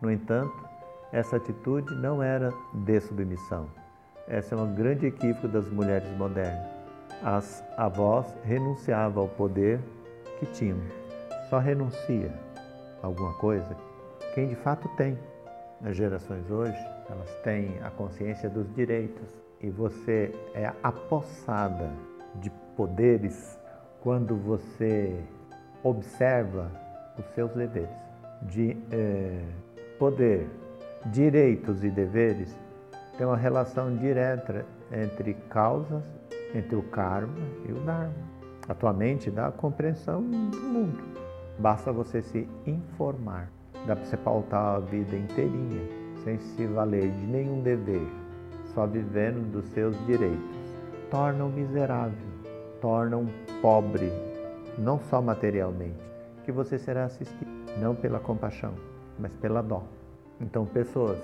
No 0.00 0.10
entanto, 0.10 0.68
essa 1.12 1.36
atitude 1.36 1.94
não 1.94 2.22
era 2.22 2.52
de 2.74 3.00
submissão 3.00 3.68
essa 4.28 4.54
é 4.54 4.58
um 4.58 4.74
grande 4.74 5.06
equívoco 5.06 5.48
das 5.48 5.68
mulheres 5.68 6.08
modernas. 6.16 6.66
As 7.22 7.62
avós 7.76 8.26
renunciavam 8.44 9.24
ao 9.24 9.28
poder 9.28 9.80
que 10.38 10.46
tinham. 10.46 10.78
Só 11.48 11.58
renuncia 11.58 12.32
alguma 13.02 13.34
coisa 13.34 13.76
quem 14.34 14.48
de 14.48 14.56
fato 14.56 14.88
tem. 14.96 15.18
As 15.84 15.96
gerações 15.96 16.48
hoje, 16.50 16.78
elas 17.10 17.28
têm 17.42 17.78
a 17.82 17.90
consciência 17.90 18.48
dos 18.48 18.72
direitos 18.74 19.28
e 19.60 19.68
você 19.68 20.32
é 20.54 20.72
apossada 20.82 21.90
de 22.36 22.48
poderes 22.76 23.58
quando 24.00 24.36
você 24.36 25.22
observa 25.82 26.70
os 27.18 27.24
seus 27.34 27.52
deveres. 27.52 27.90
De 28.42 28.76
eh, 28.90 29.44
poder, 29.98 30.48
direitos 31.06 31.84
e 31.84 31.90
deveres 31.90 32.56
tem 33.16 33.26
uma 33.26 33.36
relação 33.36 33.96
direta 33.96 34.64
entre 34.90 35.34
causas, 35.48 36.02
entre 36.54 36.76
o 36.76 36.82
karma 36.82 37.34
e 37.68 37.72
o 37.72 37.80
dharma. 37.80 38.14
A 38.68 38.74
tua 38.74 38.92
mente 38.92 39.30
dá 39.30 39.48
a 39.48 39.52
compreensão 39.52 40.22
do 40.22 40.56
mundo. 40.56 41.02
Basta 41.58 41.92
você 41.92 42.22
se 42.22 42.48
informar. 42.66 43.50
Dá 43.86 43.96
para 43.96 44.04
você 44.04 44.16
pautar 44.16 44.76
a 44.76 44.78
vida 44.78 45.16
inteirinha, 45.16 45.82
sem 46.22 46.38
se 46.38 46.66
valer 46.66 47.10
de 47.10 47.26
nenhum 47.26 47.62
dever, 47.62 48.06
só 48.72 48.86
vivendo 48.86 49.50
dos 49.50 49.66
seus 49.70 49.96
direitos. 50.06 50.40
Torna 51.10 51.44
o 51.44 51.48
miserável, 51.48 52.28
torna 52.80 53.16
um 53.16 53.28
pobre, 53.60 54.10
não 54.78 54.98
só 54.98 55.20
materialmente, 55.20 55.98
que 56.44 56.52
você 56.52 56.78
será 56.78 57.04
assistido, 57.04 57.50
não 57.78 57.94
pela 57.94 58.18
compaixão, 58.18 58.74
mas 59.18 59.34
pela 59.36 59.62
dó. 59.62 59.82
Então, 60.40 60.66
pessoas 60.66 61.18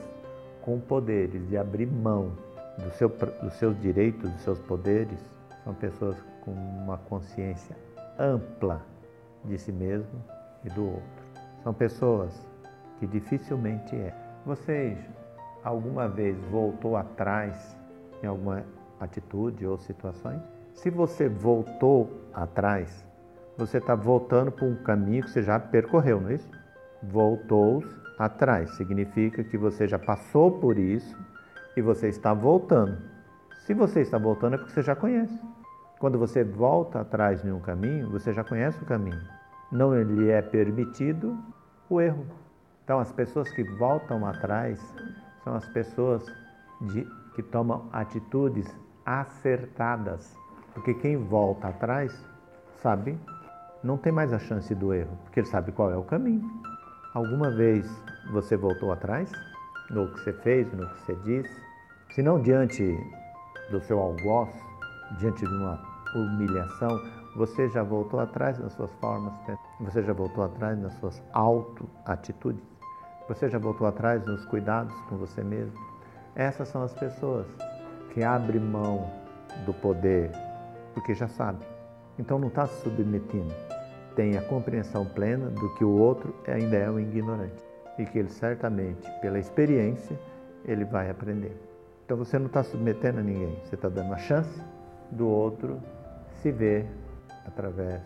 com 0.63 0.79
poderes 0.79 1.49
de 1.49 1.57
abrir 1.57 1.87
mão 1.87 2.33
do 2.79 2.91
seu, 2.93 3.09
dos 3.09 3.55
seus 3.55 3.79
direitos, 3.81 4.31
dos 4.31 4.41
seus 4.43 4.59
poderes, 4.61 5.19
São 5.65 5.75
pessoas 5.75 6.17
com 6.45 6.53
uma 6.53 6.97
consciência 6.97 7.77
ampla 8.19 8.81
de 9.45 9.59
si 9.59 9.71
mesmo 9.71 10.25
e 10.65 10.71
do 10.71 10.87
outro. 10.87 11.25
São 11.63 11.75
pessoas 11.75 12.33
que 12.99 13.07
dificilmente 13.07 13.95
é. 13.95 14.15
Vocês 14.47 14.99
alguma 15.63 16.09
vez 16.09 16.37
voltou 16.51 16.97
atrás 16.97 17.77
em 18.23 18.27
alguma 18.27 18.65
atitude 18.99 19.67
ou 19.67 19.77
situações? 19.79 20.41
Se 20.73 20.91
você 20.91 21.29
voltou 21.29 22.11
atrás, 22.33 23.05
você 23.59 23.79
está 23.79 23.95
voltando 23.95 24.53
para 24.53 24.65
um 24.65 24.77
caminho 24.77 25.25
que 25.25 25.31
você 25.31 25.43
já 25.43 25.59
percorreu, 25.59 26.21
não 26.21 26.31
é 26.31 26.35
isso? 26.35 26.51
Voltou 27.03 27.83
atrás 28.19 28.71
significa 28.77 29.45
que 29.45 29.57
você 29.57 29.87
já 29.87 29.99
passou 29.99 30.59
por 30.59 30.77
isso 30.79 31.17
e 31.77 31.83
você 31.83 32.09
está 32.09 32.35
voltando. 32.35 32.99
Se 33.67 33.73
você 33.73 34.01
está 34.01 34.19
voltando 34.19 34.55
é 34.55 34.59
porque 34.59 34.73
você 34.73 34.83
já 34.83 34.97
conhece. 34.97 35.39
Quando 35.99 36.19
você 36.19 36.43
volta 36.43 37.01
atrás 37.01 37.45
em 37.45 37.53
um 37.53 37.61
caminho, 37.61 38.11
você 38.11 38.33
já 38.33 38.43
conhece 38.43 38.83
o 38.83 38.87
caminho. 38.87 39.21
Não 39.71 39.95
lhe 40.01 40.31
é 40.31 40.41
permitido 40.41 41.37
o 41.91 42.01
erro. 42.01 42.27
Então, 42.85 42.99
as 42.99 43.13
pessoas 43.13 43.51
que 43.51 43.63
voltam 43.63 44.25
atrás 44.25 44.81
são 45.45 45.55
as 45.55 45.69
pessoas 45.69 46.25
de, 46.81 47.07
que 47.35 47.43
tomam 47.43 47.89
atitudes 47.93 48.67
acertadas. 49.05 50.35
Porque 50.73 50.95
quem 50.95 51.17
volta 51.17 51.69
atrás 51.69 52.25
sabe, 52.81 53.19
não 53.83 53.97
tem 53.97 54.13
mais 54.13 54.33
a 54.33 54.39
chance 54.39 54.75
do 54.75 54.93
erro, 54.93 55.17
porque 55.25 55.41
ele 55.41 55.47
sabe 55.47 55.73
qual 55.73 55.91
é 55.91 55.97
o 55.97 56.03
caminho. 56.03 56.49
Alguma 57.15 57.51
vez 57.51 57.87
você 58.33 58.57
voltou 58.57 58.93
atrás 58.93 59.31
no 59.91 60.13
que 60.13 60.21
você 60.21 60.33
fez, 60.33 60.73
no 60.73 60.89
que 60.89 61.01
você 61.01 61.15
disse? 61.25 61.63
Se 62.11 62.23
não 62.23 62.41
diante 62.41 62.97
do 63.71 63.81
seu 63.81 63.99
algoz, 63.99 64.51
diante 65.19 65.45
de 65.47 65.55
uma 65.55 65.81
humilhação, 66.15 67.01
você 67.37 67.69
já 67.69 67.83
voltou 67.83 68.19
atrás 68.21 68.59
nas 68.59 68.73
suas 68.73 68.93
formas, 68.95 69.33
você 69.81 70.03
já 70.03 70.13
voltou 70.13 70.45
atrás 70.45 70.79
nas 70.79 70.95
suas 70.95 71.23
auto-atitudes, 71.33 72.65
você 73.29 73.49
já 73.49 73.59
voltou 73.59 73.87
atrás 73.87 74.25
nos 74.27 74.45
cuidados 74.47 74.95
com 75.09 75.17
você 75.17 75.43
mesmo. 75.43 75.79
Essas 76.35 76.69
são 76.69 76.83
as 76.83 76.95
pessoas 76.95 77.47
que 78.13 78.23
abrem 78.23 78.61
mão 78.61 79.11
do 79.65 79.73
poder, 79.75 80.31
porque 80.95 81.15
já 81.15 81.29
sabe. 81.29 81.78
Então 82.19 82.39
não 82.39 82.49
está 82.49 82.67
se 82.67 82.83
submetendo. 82.83 83.55
Tem 84.15 84.37
a 84.37 84.43
compreensão 84.43 85.05
plena 85.05 85.49
do 85.51 85.73
que 85.75 85.85
o 85.85 85.91
outro 85.91 86.35
ainda 86.47 86.77
é 86.77 86.91
um 86.91 86.99
ignorante 86.99 87.63
e 87.99 88.05
que 88.05 88.19
ele 88.19 88.29
certamente, 88.29 89.09
pela 89.21 89.39
experiência, 89.39 90.19
ele 90.65 90.85
vai 90.85 91.11
aprender. 91.11 91.57
Então 92.05 92.17
você 92.17 92.39
não 92.39 92.47
está 92.47 92.63
submetendo 92.63 93.21
a 93.21 93.23
ninguém, 93.23 93.57
você 93.65 93.75
está 93.75 93.89
dando 93.89 94.13
a 94.13 94.19
chance 94.19 94.63
do 95.11 95.29
outro 95.29 95.81
se 96.43 96.51
ver 96.51 96.87
através 97.47 98.01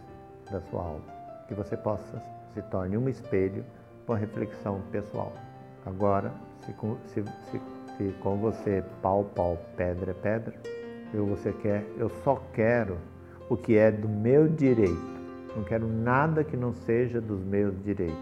da 0.50 0.60
sua 0.62 0.82
alma. 0.82 1.04
Que 1.48 1.54
você 1.54 1.76
possa 1.76 2.22
se 2.52 2.60
torne 2.62 2.96
um 2.96 3.08
espelho 3.08 3.64
com 4.06 4.14
reflexão 4.14 4.80
pessoal. 4.90 5.32
Agora, 5.86 6.32
se, 6.60 6.74
se, 7.06 7.24
se 7.50 7.60
se 7.96 8.12
com 8.20 8.36
você 8.36 8.82
pau, 9.00 9.24
pau, 9.24 9.58
pedra 9.76 10.14
pedra, 10.14 10.54
eu 11.12 11.26
você 11.26 11.52
quer, 11.52 11.84
eu 11.98 12.08
só 12.24 12.42
quero 12.52 12.98
o 13.48 13.56
que 13.56 13.76
é 13.76 13.90
do 13.90 14.08
meu 14.08 14.48
direito. 14.48 15.12
Não 15.56 15.64
quero 15.64 15.86
nada 15.86 16.42
que 16.42 16.56
não 16.56 16.72
seja 16.72 17.20
dos 17.20 17.42
meus 17.44 17.74
direitos. 17.82 18.16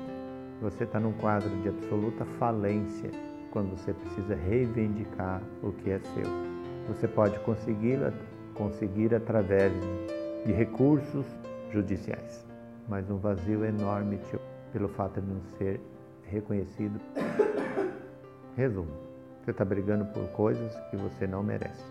Você 0.60 0.84
está 0.84 0.98
num 0.98 1.12
quadro 1.12 1.48
de 1.62 1.68
absoluta 1.68 2.24
falência 2.38 3.10
quando 3.50 3.70
você 3.70 3.92
precisa 3.92 4.34
reivindicar 4.34 5.40
o 5.62 5.72
que 5.72 5.90
é 5.90 5.98
seu. 5.98 6.24
Você 6.88 7.06
pode 7.08 7.38
conseguir, 7.40 7.98
conseguir 8.54 9.14
através 9.14 9.72
de 10.44 10.52
recursos 10.52 11.26
judiciais, 11.72 12.44
mas 12.88 13.08
um 13.10 13.16
vazio 13.16 13.64
enorme 13.64 14.18
pelo 14.72 14.88
fato 14.88 15.20
de 15.20 15.26
não 15.28 15.40
ser 15.56 15.80
reconhecido. 16.24 17.00
Resumo. 18.56 18.90
Você 19.42 19.52
está 19.52 19.64
brigando 19.64 20.04
por 20.06 20.28
coisas 20.32 20.74
que 20.90 20.96
você 20.96 21.26
não 21.26 21.42
merece. 21.42 21.84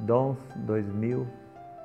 Dons 0.00 0.38
2000, 0.56 1.26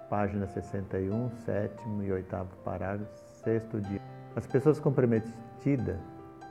página 0.09 0.47
61, 0.47 1.29
sétimo 1.45 2.03
e 2.03 2.11
oitavo 2.11 2.49
parágrafo, 2.65 3.11
sexto 3.43 3.79
dia. 3.79 4.01
As 4.35 4.47
pessoas 4.47 4.79
comprometidas 4.79 5.99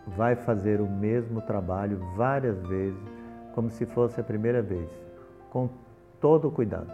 vai 0.06 0.36
fazer 0.36 0.80
o 0.80 0.88
mesmo 0.88 1.42
trabalho 1.42 1.98
várias 2.16 2.60
vezes, 2.66 3.02
como 3.54 3.68
se 3.70 3.84
fosse 3.84 4.20
a 4.20 4.24
primeira 4.24 4.62
vez, 4.62 4.88
com 5.50 5.68
todo 6.20 6.48
o 6.48 6.50
cuidado. 6.50 6.92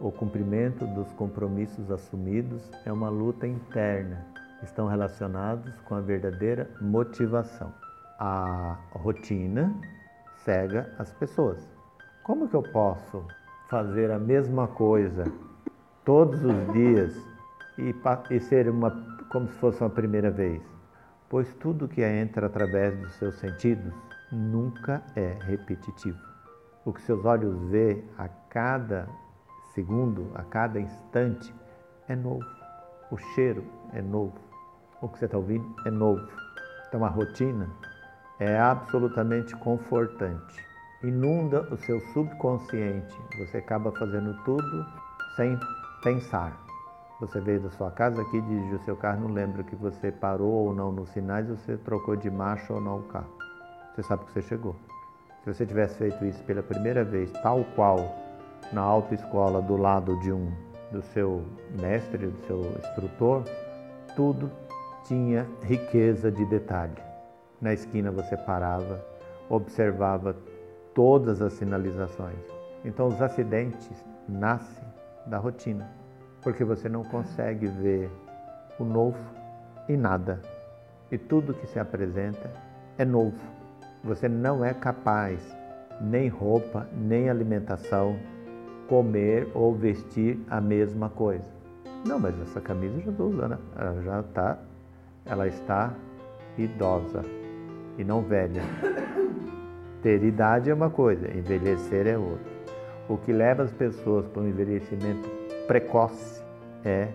O 0.00 0.10
cumprimento 0.10 0.86
dos 0.86 1.12
compromissos 1.12 1.90
assumidos 1.90 2.70
é 2.86 2.92
uma 2.92 3.08
luta 3.08 3.46
interna. 3.46 4.24
Estão 4.62 4.86
relacionados 4.86 5.78
com 5.82 5.94
a 5.94 6.00
verdadeira 6.00 6.70
motivação. 6.80 7.72
A 8.18 8.76
rotina 8.92 9.72
cega 10.44 10.92
as 10.98 11.12
pessoas. 11.12 11.68
Como 12.22 12.48
que 12.48 12.54
eu 12.54 12.62
posso 12.62 13.24
fazer 13.68 14.10
a 14.10 14.18
mesma 14.18 14.66
coisa 14.68 15.24
todos 16.08 16.42
os 16.42 16.72
dias 16.72 17.14
e, 17.76 17.94
e 18.30 18.40
ser 18.40 18.66
uma 18.70 18.90
como 19.28 19.46
se 19.46 19.58
fosse 19.58 19.82
uma 19.82 19.90
primeira 19.90 20.30
vez? 20.30 20.62
Pois 21.28 21.52
tudo 21.56 21.86
que 21.86 22.02
entra 22.02 22.46
através 22.46 22.98
dos 22.98 23.12
seus 23.16 23.34
sentidos 23.34 23.92
nunca 24.32 25.02
é 25.14 25.36
repetitivo. 25.42 26.18
O 26.86 26.94
que 26.94 27.02
seus 27.02 27.26
olhos 27.26 27.62
vê 27.68 28.02
a 28.16 28.26
cada 28.48 29.06
segundo, 29.74 30.32
a 30.34 30.42
cada 30.44 30.80
instante, 30.80 31.54
é 32.08 32.16
novo. 32.16 32.46
O 33.10 33.18
cheiro 33.18 33.62
é 33.92 34.00
novo. 34.00 34.38
O 35.02 35.10
que 35.10 35.18
você 35.18 35.26
está 35.26 35.36
ouvindo 35.36 35.76
é 35.84 35.90
novo. 35.90 36.26
Então 36.88 37.04
a 37.04 37.08
rotina 37.10 37.68
é 38.40 38.58
absolutamente 38.58 39.54
confortante. 39.56 40.66
Inunda 41.02 41.68
o 41.70 41.76
seu 41.76 42.00
subconsciente. 42.14 43.14
Você 43.40 43.58
acaba 43.58 43.92
fazendo 43.92 44.32
tudo 44.44 44.86
sem 45.36 45.54
pensar. 46.02 46.56
Você 47.20 47.40
veio 47.40 47.60
da 47.60 47.70
sua 47.70 47.90
casa 47.90 48.22
aqui, 48.22 48.40
dirigiu 48.40 48.76
o 48.76 48.84
seu 48.84 48.96
carro, 48.96 49.22
não 49.22 49.34
lembra 49.34 49.64
que 49.64 49.74
você 49.74 50.12
parou 50.12 50.66
ou 50.66 50.74
não 50.74 50.92
nos 50.92 51.08
sinais, 51.10 51.48
você 51.48 51.76
trocou 51.76 52.14
de 52.14 52.30
marcha 52.30 52.72
ou 52.72 52.80
não 52.80 53.00
o 53.00 53.02
carro. 53.04 53.32
Você 53.94 54.02
sabe 54.04 54.24
que 54.24 54.32
você 54.32 54.42
chegou. 54.42 54.76
Se 55.42 55.52
você 55.52 55.66
tivesse 55.66 55.98
feito 55.98 56.24
isso 56.24 56.42
pela 56.44 56.62
primeira 56.62 57.04
vez, 57.04 57.30
tal 57.42 57.64
qual 57.74 57.98
na 58.72 58.82
autoescola 58.82 59.60
do 59.60 59.76
lado 59.76 60.18
de 60.20 60.32
um 60.32 60.52
do 60.92 61.02
seu 61.02 61.44
mestre, 61.80 62.26
do 62.26 62.38
seu 62.46 62.60
instrutor, 62.78 63.42
tudo 64.14 64.50
tinha 65.04 65.46
riqueza 65.62 66.30
de 66.30 66.44
detalhe. 66.46 66.96
Na 67.60 67.72
esquina 67.72 68.10
você 68.10 68.36
parava, 68.36 69.04
observava 69.48 70.36
todas 70.94 71.42
as 71.42 71.54
sinalizações. 71.54 72.38
Então 72.84 73.08
os 73.08 73.20
acidentes 73.20 74.04
nascem 74.28 74.84
da 75.28 75.38
rotina, 75.38 75.88
porque 76.42 76.64
você 76.64 76.88
não 76.88 77.04
consegue 77.04 77.66
ver 77.66 78.10
o 78.78 78.84
novo 78.84 79.18
e 79.88 79.96
nada. 79.96 80.40
E 81.10 81.16
tudo 81.16 81.54
que 81.54 81.66
se 81.66 81.78
apresenta 81.78 82.50
é 82.96 83.04
novo. 83.04 83.38
Você 84.04 84.28
não 84.28 84.64
é 84.64 84.72
capaz, 84.74 85.40
nem 86.00 86.28
roupa, 86.28 86.86
nem 86.92 87.28
alimentação, 87.28 88.16
comer 88.88 89.48
ou 89.54 89.74
vestir 89.74 90.38
a 90.48 90.60
mesma 90.60 91.08
coisa. 91.08 91.48
Não, 92.06 92.18
mas 92.18 92.40
essa 92.40 92.60
camisa 92.60 92.96
eu 92.96 93.02
já 93.02 93.10
estou 93.10 93.28
usando, 93.28 93.58
ela 93.76 94.02
já 94.02 94.20
está, 94.20 94.58
ela 95.26 95.48
está 95.48 95.92
idosa 96.56 97.22
e 97.96 98.04
não 98.04 98.22
velha. 98.22 98.62
Ter 100.02 100.22
idade 100.22 100.70
é 100.70 100.74
uma 100.74 100.90
coisa, 100.90 101.28
envelhecer 101.36 102.06
é 102.06 102.16
outra. 102.16 102.57
O 103.08 103.16
que 103.16 103.32
leva 103.32 103.62
as 103.62 103.72
pessoas 103.72 104.26
para 104.26 104.42
um 104.42 104.48
envelhecimento 104.48 105.26
precoce 105.66 106.42
é 106.84 107.08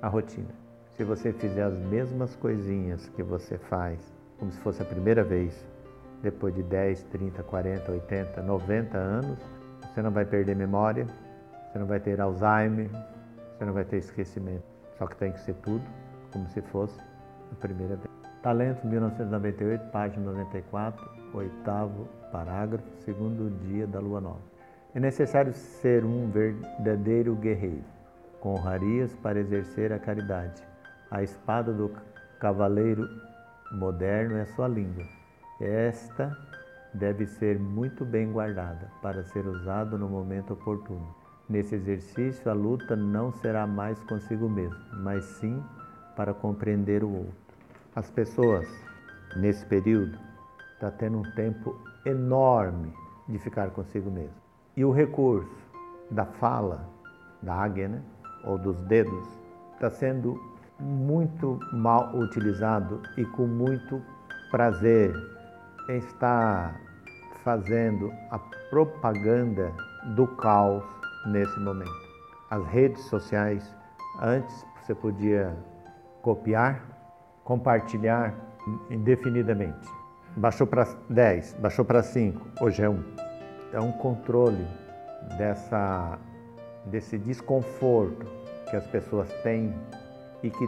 a 0.00 0.08
rotina. 0.08 0.48
Se 0.96 1.04
você 1.04 1.34
fizer 1.34 1.64
as 1.64 1.78
mesmas 1.78 2.34
coisinhas 2.36 3.10
que 3.10 3.22
você 3.22 3.58
faz, 3.58 4.00
como 4.38 4.50
se 4.50 4.58
fosse 4.60 4.80
a 4.80 4.86
primeira 4.86 5.22
vez, 5.22 5.66
depois 6.22 6.54
de 6.54 6.62
10, 6.62 7.02
30, 7.04 7.42
40, 7.42 7.92
80, 7.92 8.42
90 8.42 8.96
anos, 8.96 9.38
você 9.82 10.00
não 10.00 10.10
vai 10.10 10.24
perder 10.24 10.56
memória, 10.56 11.06
você 11.70 11.78
não 11.78 11.86
vai 11.86 12.00
ter 12.00 12.18
Alzheimer, 12.22 12.88
você 13.58 13.66
não 13.66 13.74
vai 13.74 13.84
ter 13.84 13.98
esquecimento. 13.98 14.64
Só 14.96 15.06
que 15.06 15.16
tem 15.16 15.30
que 15.32 15.40
ser 15.40 15.54
tudo 15.56 15.84
como 16.32 16.48
se 16.48 16.62
fosse 16.62 16.98
a 17.52 17.54
primeira 17.60 17.96
vez. 17.96 18.08
Talento 18.42 18.86
1998, 18.86 19.90
página 19.90 20.32
94, 20.32 21.06
oitavo 21.34 22.08
parágrafo, 22.32 22.88
segundo 23.04 23.50
dia 23.66 23.86
da 23.86 24.00
lua 24.00 24.22
nova. 24.22 24.57
É 24.98 25.00
necessário 25.00 25.54
ser 25.54 26.04
um 26.04 26.28
verdadeiro 26.28 27.36
guerreiro, 27.36 27.84
com 28.40 28.54
honrarias 28.54 29.14
para 29.22 29.38
exercer 29.38 29.92
a 29.92 29.98
caridade. 30.00 30.60
A 31.08 31.22
espada 31.22 31.72
do 31.72 31.92
cavaleiro 32.40 33.08
moderno 33.70 34.36
é 34.36 34.44
sua 34.44 34.66
língua. 34.66 35.04
Esta 35.60 36.36
deve 36.92 37.26
ser 37.26 37.60
muito 37.60 38.04
bem 38.04 38.32
guardada 38.32 38.90
para 39.00 39.22
ser 39.22 39.46
usada 39.46 39.96
no 39.96 40.08
momento 40.08 40.54
oportuno. 40.54 41.14
Nesse 41.48 41.76
exercício, 41.76 42.50
a 42.50 42.52
luta 42.52 42.96
não 42.96 43.30
será 43.30 43.68
mais 43.68 44.02
consigo 44.02 44.48
mesmo, 44.48 44.80
mas 44.94 45.22
sim 45.24 45.62
para 46.16 46.34
compreender 46.34 47.04
o 47.04 47.18
outro. 47.18 47.36
As 47.94 48.10
pessoas, 48.10 48.68
nesse 49.36 49.64
período, 49.64 50.18
estão 50.72 50.90
tá 50.90 50.96
tendo 50.98 51.18
um 51.18 51.30
tempo 51.36 51.80
enorme 52.04 52.92
de 53.28 53.38
ficar 53.38 53.70
consigo 53.70 54.10
mesmo. 54.10 54.47
E 54.78 54.84
o 54.84 54.92
recurso 54.92 55.50
da 56.08 56.24
fala, 56.24 56.88
da 57.42 57.52
águia, 57.52 57.88
né? 57.88 58.00
ou 58.44 58.56
dos 58.56 58.80
dedos, 58.82 59.26
está 59.74 59.90
sendo 59.90 60.40
muito 60.78 61.58
mal 61.72 62.14
utilizado 62.14 63.02
e 63.16 63.24
com 63.24 63.44
muito 63.44 64.00
prazer 64.52 65.12
está 65.88 66.76
fazendo 67.42 68.12
a 68.30 68.38
propaganda 68.70 69.72
do 70.14 70.28
caos 70.28 70.84
nesse 71.26 71.58
momento. 71.58 71.90
As 72.48 72.64
redes 72.68 73.02
sociais, 73.06 73.74
antes 74.22 74.64
você 74.80 74.94
podia 74.94 75.56
copiar, 76.22 76.84
compartilhar 77.42 78.32
indefinidamente. 78.88 79.88
Baixou 80.36 80.68
para 80.68 80.86
10, 81.10 81.54
baixou 81.54 81.84
para 81.84 82.00
5, 82.00 82.62
hoje 82.62 82.80
é 82.80 82.88
1. 82.88 83.27
É 83.72 83.80
um 83.80 83.92
controle 83.92 84.66
dessa, 85.36 86.18
desse 86.86 87.18
desconforto 87.18 88.26
que 88.70 88.76
as 88.76 88.86
pessoas 88.86 89.32
têm 89.42 89.74
e 90.42 90.50
que 90.50 90.66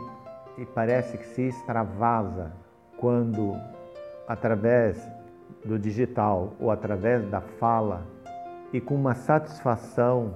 e 0.60 0.66
parece 0.66 1.16
que 1.16 1.26
se 1.26 1.48
extravasa 1.48 2.52
quando, 2.98 3.56
através 4.28 5.08
do 5.64 5.78
digital 5.78 6.52
ou 6.60 6.70
através 6.70 7.26
da 7.30 7.40
fala, 7.40 8.06
e 8.70 8.78
com 8.78 8.94
uma 8.94 9.14
satisfação, 9.14 10.34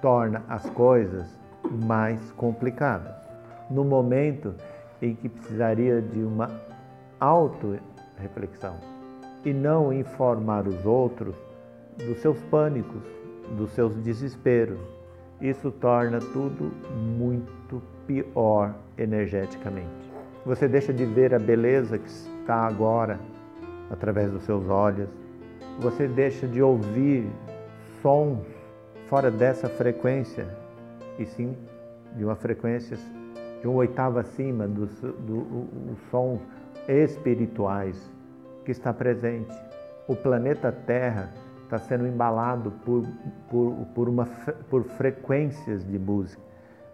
torna 0.00 0.42
as 0.48 0.68
coisas 0.70 1.38
mais 1.84 2.32
complicadas. 2.32 3.14
No 3.70 3.84
momento 3.84 4.54
em 5.02 5.14
que 5.14 5.28
precisaria 5.28 6.00
de 6.00 6.20
uma 6.20 6.50
auto-reflexão 7.20 8.76
e 9.44 9.52
não 9.52 9.92
informar 9.92 10.66
os 10.66 10.86
outros 10.86 11.36
dos 12.06 12.18
seus 12.18 12.38
pânicos, 12.44 13.02
dos 13.56 13.70
seus 13.70 13.94
desesperos. 13.96 14.78
Isso 15.40 15.70
torna 15.70 16.18
tudo 16.18 16.70
muito 16.94 17.82
pior 18.06 18.74
energeticamente. 18.98 20.10
Você 20.44 20.68
deixa 20.68 20.92
de 20.92 21.04
ver 21.04 21.34
a 21.34 21.38
beleza 21.38 21.98
que 21.98 22.08
está 22.08 22.66
agora 22.66 23.18
através 23.90 24.30
dos 24.30 24.42
seus 24.42 24.68
olhos. 24.68 25.08
Você 25.78 26.06
deixa 26.06 26.46
de 26.46 26.62
ouvir 26.62 27.26
sons 28.02 28.44
fora 29.06 29.30
dessa 29.30 29.68
frequência 29.68 30.46
e 31.18 31.26
sim 31.26 31.56
de 32.16 32.24
uma 32.24 32.36
frequência 32.36 32.96
de 33.60 33.68
um 33.68 33.74
oitavo 33.74 34.18
acima 34.18 34.66
dos 34.66 34.90
do, 35.00 35.68
sons 36.10 36.40
espirituais 36.88 38.10
que 38.64 38.70
está 38.70 38.92
presente. 38.92 39.54
O 40.08 40.16
planeta 40.16 40.72
Terra 40.72 41.32
está 41.70 41.78
sendo 41.78 42.04
embalado 42.04 42.72
por, 42.84 43.06
por, 43.48 43.86
por, 43.94 44.08
uma, 44.08 44.26
por 44.68 44.82
frequências 44.82 45.86
de 45.86 45.98
música. 45.98 46.42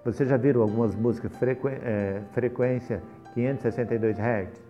Vocês 0.04 0.28
já 0.28 0.36
viram 0.36 0.60
algumas 0.60 0.94
músicas, 0.94 1.34
frequ, 1.38 1.66
é, 1.68 2.20
frequência 2.32 3.02
562 3.32 4.18
Hz, 4.18 4.62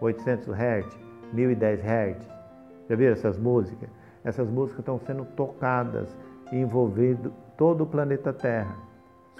800 0.00 0.48
Hz, 0.48 0.98
1010 1.32 1.80
Hz? 1.80 2.28
Já 2.88 2.96
viram 2.96 3.12
essas 3.12 3.36
músicas? 3.36 3.90
Essas 4.24 4.48
músicas 4.48 4.80
estão 4.80 4.98
sendo 5.00 5.24
tocadas 5.24 6.16
envolvendo 6.52 7.32
todo 7.56 7.82
o 7.82 7.86
planeta 7.86 8.32
Terra. 8.32 8.76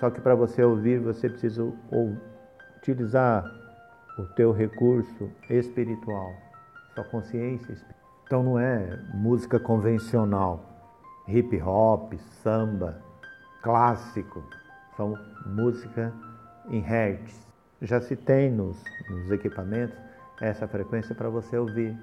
Só 0.00 0.11
que 0.11 0.20
para 0.20 0.35
você 0.35 0.62
ouvir, 0.62 0.98
você 0.98 1.28
precisa 1.28 1.72
utilizar 2.76 3.44
o 4.18 4.24
teu 4.35 4.50
recurso 4.52 5.31
espiritual, 5.48 6.33
sua 6.94 7.04
consciência 7.04 7.72
espiritual. 7.72 7.97
Então 8.28 8.42
não 8.42 8.58
é 8.58 8.94
música 9.14 9.58
convencional, 9.58 10.60
hip 11.26 11.62
hop, 11.62 12.12
samba, 12.42 13.02
clássico, 13.62 14.44
são 14.98 15.14
música 15.46 16.12
em 16.68 16.78
hertz. 16.78 17.48
Já 17.80 18.02
se 18.02 18.14
tem 18.14 18.50
nos, 18.50 18.84
nos 19.08 19.30
equipamentos 19.30 19.96
essa 20.42 20.68
frequência 20.68 21.14
para 21.14 21.30
você 21.30 21.56
ouvir. 21.56 21.98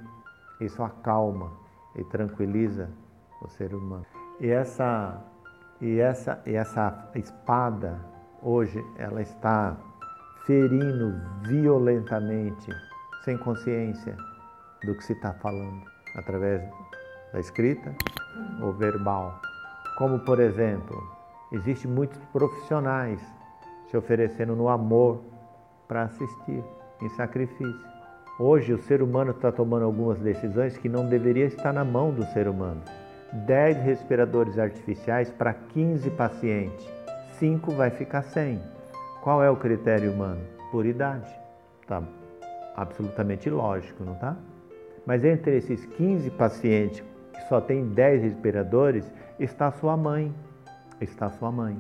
Isso 0.59 0.81
acalma 0.81 1.51
e 1.95 2.03
tranquiliza 2.05 2.89
o 3.43 3.47
ser 3.47 3.75
humano. 3.75 4.07
E 4.39 4.49
essa 4.49 5.21
e 5.79 5.99
essa 5.99 6.41
e 6.43 6.55
essa 6.55 7.07
espada 7.13 7.99
hoje 8.41 8.83
ela 8.97 9.21
está 9.21 9.77
ferindo 10.47 11.21
violentamente, 11.43 12.71
sem 13.23 13.37
consciência 13.37 14.17
do 14.83 14.95
que 14.95 15.03
se 15.03 15.13
está 15.13 15.31
falando, 15.33 15.94
através 16.15 16.61
da 17.31 17.39
escrita 17.39 17.93
ou 18.61 18.73
verbal. 18.73 19.39
Como, 19.97 20.19
por 20.19 20.39
exemplo, 20.39 21.01
existem 21.51 21.89
muitos 21.89 22.19
profissionais 22.31 23.21
se 23.89 23.97
oferecendo 23.97 24.55
no 24.55 24.67
amor 24.67 25.21
para 25.87 26.03
assistir 26.03 26.63
em 27.01 27.09
sacrifício. 27.09 27.95
Hoje 28.39 28.73
o 28.73 28.77
ser 28.79 29.01
humano 29.01 29.31
está 29.31 29.51
tomando 29.51 29.85
algumas 29.85 30.19
decisões 30.19 30.77
que 30.77 30.89
não 30.89 31.07
deveria 31.07 31.45
estar 31.45 31.71
na 31.71 31.85
mão 31.85 32.11
do 32.11 32.25
ser 32.27 32.47
humano. 32.47 32.81
10 33.31 33.77
respiradores 33.77 34.57
artificiais 34.57 35.29
para 35.31 35.53
15 35.53 36.09
pacientes. 36.11 36.85
5 37.39 37.71
vai 37.71 37.89
ficar 37.89 38.23
sem. 38.23 38.61
Qual 39.21 39.43
é 39.43 39.49
o 39.49 39.55
critério 39.55 40.11
humano? 40.11 40.41
Por 40.71 40.85
idade. 40.85 41.33
Tá 41.87 42.03
absolutamente 42.75 43.49
lógico, 43.49 44.03
não 44.03 44.15
tá? 44.15 44.35
Mas 45.05 45.23
entre 45.23 45.57
esses 45.57 45.85
15 45.85 46.29
pacientes 46.31 47.03
que 47.33 47.47
só 47.47 47.61
tem 47.61 47.87
10 47.87 48.23
respiradores, 48.23 49.05
está 49.39 49.71
sua 49.71 49.95
mãe. 49.95 50.33
Está 50.99 51.29
sua 51.29 51.51
mãe. 51.51 51.77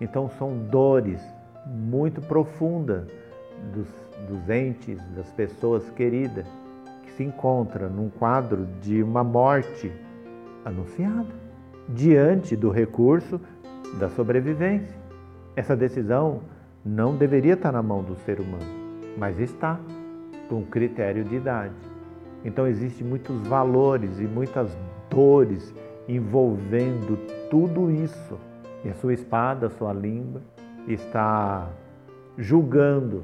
Então 0.00 0.28
são 0.30 0.56
dores 0.56 1.22
muito 1.66 2.20
profundas 2.20 3.06
dos, 3.72 3.88
dos 4.28 4.48
entes, 4.48 5.00
das 5.14 5.30
pessoas 5.32 5.88
queridas, 5.90 6.46
que 7.02 7.12
se 7.12 7.24
encontram 7.24 7.88
num 7.88 8.08
quadro 8.08 8.66
de 8.80 9.02
uma 9.02 9.22
morte 9.22 9.92
anunciada, 10.64 11.28
diante 11.88 12.56
do 12.56 12.70
recurso 12.70 13.40
da 13.98 14.08
sobrevivência. 14.10 14.96
Essa 15.56 15.76
decisão 15.76 16.40
não 16.84 17.16
deveria 17.16 17.54
estar 17.54 17.72
na 17.72 17.82
mão 17.82 18.02
do 18.02 18.16
ser 18.16 18.40
humano, 18.40 18.64
mas 19.18 19.38
está, 19.38 19.78
com 20.48 20.64
critério 20.64 21.24
de 21.24 21.36
idade. 21.36 21.89
Então 22.44 22.66
existem 22.66 23.06
muitos 23.06 23.46
valores 23.46 24.18
e 24.18 24.24
muitas 24.24 24.76
dores 25.08 25.74
envolvendo 26.08 27.16
tudo 27.50 27.90
isso. 27.90 28.38
E 28.84 28.88
a 28.88 28.94
sua 28.94 29.12
espada, 29.12 29.66
a 29.66 29.70
sua 29.70 29.92
língua, 29.92 30.40
está 30.88 31.68
julgando 32.38 33.22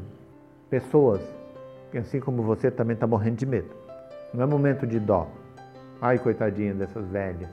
pessoas 0.69 1.37
assim 1.99 2.21
como 2.21 2.43
você, 2.43 2.71
também 2.71 2.95
está 2.95 3.07
morrendo 3.07 3.37
de 3.37 3.47
medo. 3.47 3.71
Não 4.33 4.43
é 4.43 4.47
momento 4.47 4.87
de 4.87 4.99
dó. 4.99 5.29
Ai, 6.01 6.19
coitadinha 6.19 6.75
dessas 6.75 7.07
velhas. 7.09 7.49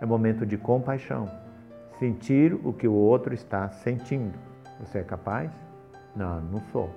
É 0.00 0.06
momento 0.06 0.44
de 0.44 0.56
compaixão. 0.56 1.28
Sentir 1.98 2.54
o 2.64 2.72
que 2.72 2.88
o 2.88 2.92
outro 2.92 3.32
está 3.32 3.68
sentindo. 3.70 4.36
Você 4.80 4.98
é 4.98 5.02
capaz? 5.02 5.50
Não, 6.16 6.40
não 6.40 6.60
sou. 6.72 6.90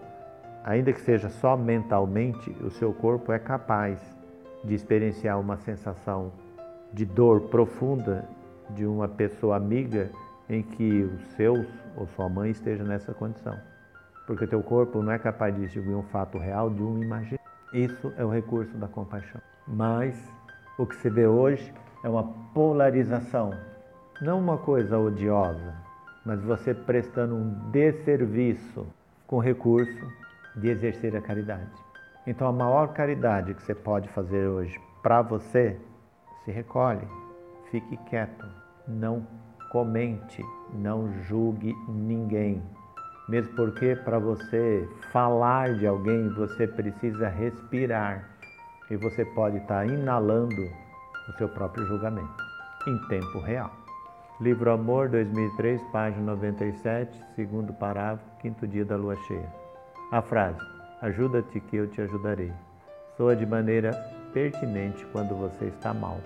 Ainda 0.68 0.92
que 0.92 1.00
seja 1.00 1.30
só 1.30 1.56
mentalmente, 1.56 2.52
o 2.62 2.70
seu 2.70 2.92
corpo 2.92 3.32
é 3.32 3.40
capaz 3.40 4.02
de 4.66 4.76
experienciar 4.76 5.40
uma 5.40 5.56
sensação 5.56 6.30
de 6.92 7.06
dor 7.06 7.44
profunda 7.44 8.28
de 8.72 8.86
uma 8.86 9.08
pessoa 9.08 9.56
amiga 9.56 10.12
em 10.50 10.62
que 10.62 11.04
os 11.04 11.26
seus 11.38 11.66
ou 11.96 12.06
sua 12.08 12.28
mãe 12.28 12.52
esteja 12.52 12.84
nessa 12.84 13.14
condição. 13.14 13.58
Porque 14.26 14.44
o 14.44 14.48
teu 14.48 14.62
corpo 14.62 15.02
não 15.02 15.14
é 15.14 15.18
capaz 15.18 15.56
de 15.56 15.62
distinguir 15.62 15.96
um 15.96 16.04
fato 16.04 16.38
real 16.38 16.70
de 16.70 16.84
um 16.84 17.02
imaginário. 17.02 17.40
Isso 17.72 18.12
é 18.18 18.26
o 18.26 18.30
recurso 18.30 18.78
da 18.78 18.90
compaixão. 18.90 19.40
Mas 19.66 20.22
o 20.78 20.86
que 20.86 20.98
se 20.98 21.10
vê 21.10 21.26
hoje 21.26 21.74
é 22.04 22.10
uma 22.10 22.26
polarização, 22.54 23.52
não 24.22 24.38
uma 24.38 24.58
coisa 24.58 25.00
odiosa, 25.00 25.76
mas 26.26 26.42
você 26.44 26.74
prestando 26.74 27.36
um 27.36 27.54
desserviço 27.72 28.86
com 29.26 29.40
recurso 29.40 30.27
de 30.58 30.70
exercer 30.70 31.16
a 31.16 31.22
caridade. 31.22 31.72
Então, 32.26 32.48
a 32.48 32.52
maior 32.52 32.88
caridade 32.94 33.54
que 33.54 33.64
você 33.64 33.74
pode 33.74 34.10
fazer 34.10 34.48
hoje 34.48 34.80
para 35.02 35.22
você, 35.22 35.80
se 36.44 36.52
recolhe, 36.52 37.08
fique 37.72 37.96
quieto, 38.10 38.46
não 38.88 39.26
comente, 39.72 40.44
não 40.74 41.12
julgue 41.24 41.74
ninguém. 41.88 42.62
Mesmo 43.30 43.54
porque 43.56 43.96
para 43.96 44.20
você 44.20 44.88
falar 45.12 45.76
de 45.76 45.86
alguém, 45.86 46.30
você 46.30 46.66
precisa 46.68 47.28
respirar 47.28 48.28
e 48.90 48.96
você 48.96 49.26
pode 49.26 49.58
estar 49.58 49.86
inalando 49.86 50.62
o 51.28 51.34
seu 51.38 51.50
próprio 51.50 51.86
julgamento 51.86 52.44
em 52.88 52.98
tempo 53.08 53.40
real. 53.40 53.72
Livro 54.40 54.72
Amor, 54.72 55.10
2003, 55.10 55.82
página 55.92 56.36
97, 56.36 57.22
segundo 57.36 57.74
parágrafo, 57.74 58.24
quinto 58.40 58.68
dia 58.68 58.86
da 58.86 58.96
lua 58.96 59.16
cheia. 59.28 59.67
A 60.10 60.22
frase: 60.22 60.60
Ajuda-te 61.02 61.60
que 61.60 61.76
eu 61.76 61.88
te 61.88 62.02
ajudarei. 62.02 62.54
Soa 63.18 63.36
de 63.36 63.46
maneira 63.46 63.92
pertinente 64.34 65.06
quando 65.08 65.36
você 65.36 65.66
está 65.66 65.94
mal. 65.94 66.18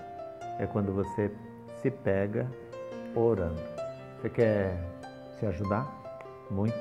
É 0.60 0.66
quando 0.66 0.92
você 0.92 1.32
se 1.80 1.90
pega 1.90 2.46
orando. 3.16 3.60
Você 4.20 4.30
quer 4.30 4.78
se 5.38 5.46
ajudar? 5.46 5.86
Muito? 6.48 6.78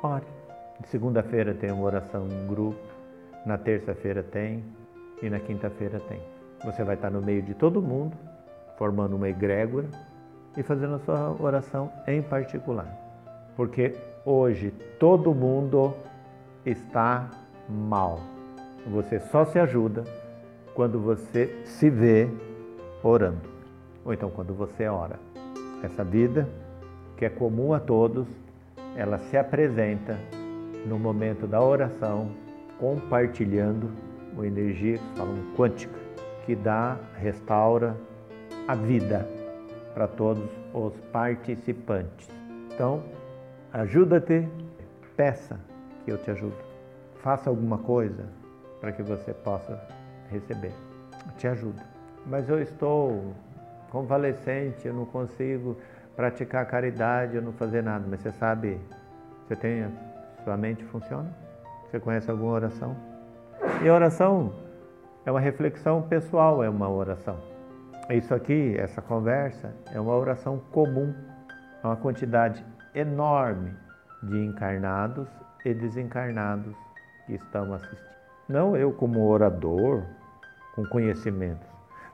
Ore. 0.00 0.24
Segunda-feira 0.84 1.54
tem 1.54 1.72
uma 1.72 1.84
oração 1.84 2.28
em 2.28 2.46
grupo, 2.46 2.78
na 3.44 3.58
terça-feira 3.58 4.22
tem 4.22 4.64
e 5.20 5.28
na 5.28 5.40
quinta-feira 5.40 5.98
tem. 5.98 6.20
Você 6.64 6.84
vai 6.84 6.94
estar 6.94 7.10
no 7.10 7.20
meio 7.20 7.42
de 7.42 7.52
todo 7.52 7.82
mundo, 7.82 8.16
formando 8.76 9.16
uma 9.16 9.28
egrégora 9.28 9.88
e 10.56 10.62
fazendo 10.62 10.94
a 10.94 10.98
sua 11.00 11.36
oração 11.42 11.90
em 12.06 12.22
particular. 12.22 12.96
Porque 13.56 13.96
hoje 14.24 14.70
todo 15.00 15.34
mundo 15.34 15.94
está 16.64 17.30
mal. 17.68 18.20
Você 18.86 19.20
só 19.20 19.44
se 19.44 19.58
ajuda 19.58 20.04
quando 20.74 20.98
você 21.00 21.62
se 21.64 21.90
vê 21.90 22.28
orando. 23.02 23.48
Ou 24.04 24.12
então 24.12 24.30
quando 24.30 24.54
você 24.54 24.86
ora. 24.86 25.18
Essa 25.82 26.04
vida, 26.04 26.48
que 27.16 27.24
é 27.24 27.28
comum 27.28 27.72
a 27.72 27.80
todos, 27.80 28.26
ela 28.96 29.18
se 29.18 29.36
apresenta 29.36 30.18
no 30.86 30.98
momento 30.98 31.46
da 31.46 31.60
oração, 31.60 32.30
compartilhando 32.78 33.90
uma 34.32 34.46
energia 34.46 34.98
falam 35.16 35.36
quântica, 35.56 35.98
que 36.46 36.54
dá, 36.54 36.96
restaura 37.16 37.96
a 38.66 38.74
vida 38.74 39.28
para 39.94 40.06
todos 40.06 40.48
os 40.72 40.94
participantes. 41.12 42.28
Então, 42.72 43.02
ajuda-te, 43.72 44.48
peça 45.16 45.58
que 46.08 46.12
eu 46.12 46.18
te 46.18 46.30
ajudo. 46.30 46.56
Faça 47.22 47.50
alguma 47.50 47.76
coisa 47.76 48.24
para 48.80 48.92
que 48.92 49.02
você 49.02 49.34
possa 49.34 49.78
receber. 50.30 50.72
te 51.36 51.46
ajudo. 51.46 51.82
Mas 52.24 52.48
eu 52.48 52.62
estou 52.62 53.34
convalescente, 53.90 54.86
eu 54.86 54.94
não 54.94 55.04
consigo 55.04 55.76
praticar 56.16 56.64
caridade, 56.66 57.36
eu 57.36 57.42
não 57.42 57.52
fazer 57.52 57.82
nada. 57.82 58.06
Mas 58.08 58.20
você 58.20 58.32
sabe, 58.32 58.80
você 59.46 59.54
tem, 59.54 59.86
sua 60.44 60.56
mente 60.56 60.82
funciona? 60.84 61.30
Você 61.90 62.00
conhece 62.00 62.30
alguma 62.30 62.52
oração? 62.52 62.96
E 63.82 63.88
a 63.88 63.94
oração 63.94 64.54
é 65.26 65.30
uma 65.30 65.40
reflexão 65.40 66.00
pessoal, 66.02 66.64
é 66.64 66.70
uma 66.70 66.88
oração. 66.88 67.36
Isso 68.08 68.34
aqui, 68.34 68.74
essa 68.78 69.02
conversa, 69.02 69.74
é 69.92 70.00
uma 70.00 70.16
oração 70.16 70.58
comum 70.72 71.14
a 71.82 71.88
uma 71.88 71.96
quantidade 71.96 72.64
enorme 72.94 73.74
de 74.22 74.38
encarnados 74.38 75.28
e 75.70 75.74
desencarnados 75.74 76.74
que 77.26 77.34
estão 77.34 77.72
assistindo. 77.74 78.08
Não 78.48 78.76
eu 78.76 78.92
como 78.92 79.28
orador, 79.28 80.02
com 80.74 80.84
conhecimentos, 80.86 81.68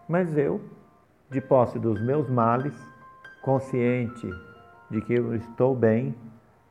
mas 0.08 0.36
eu, 0.36 0.60
de 1.30 1.40
posse 1.40 1.78
dos 1.78 2.00
meus 2.00 2.28
males, 2.28 2.74
consciente 3.42 4.28
de 4.90 5.00
que 5.00 5.14
eu 5.14 5.34
estou 5.34 5.74
bem, 5.74 6.14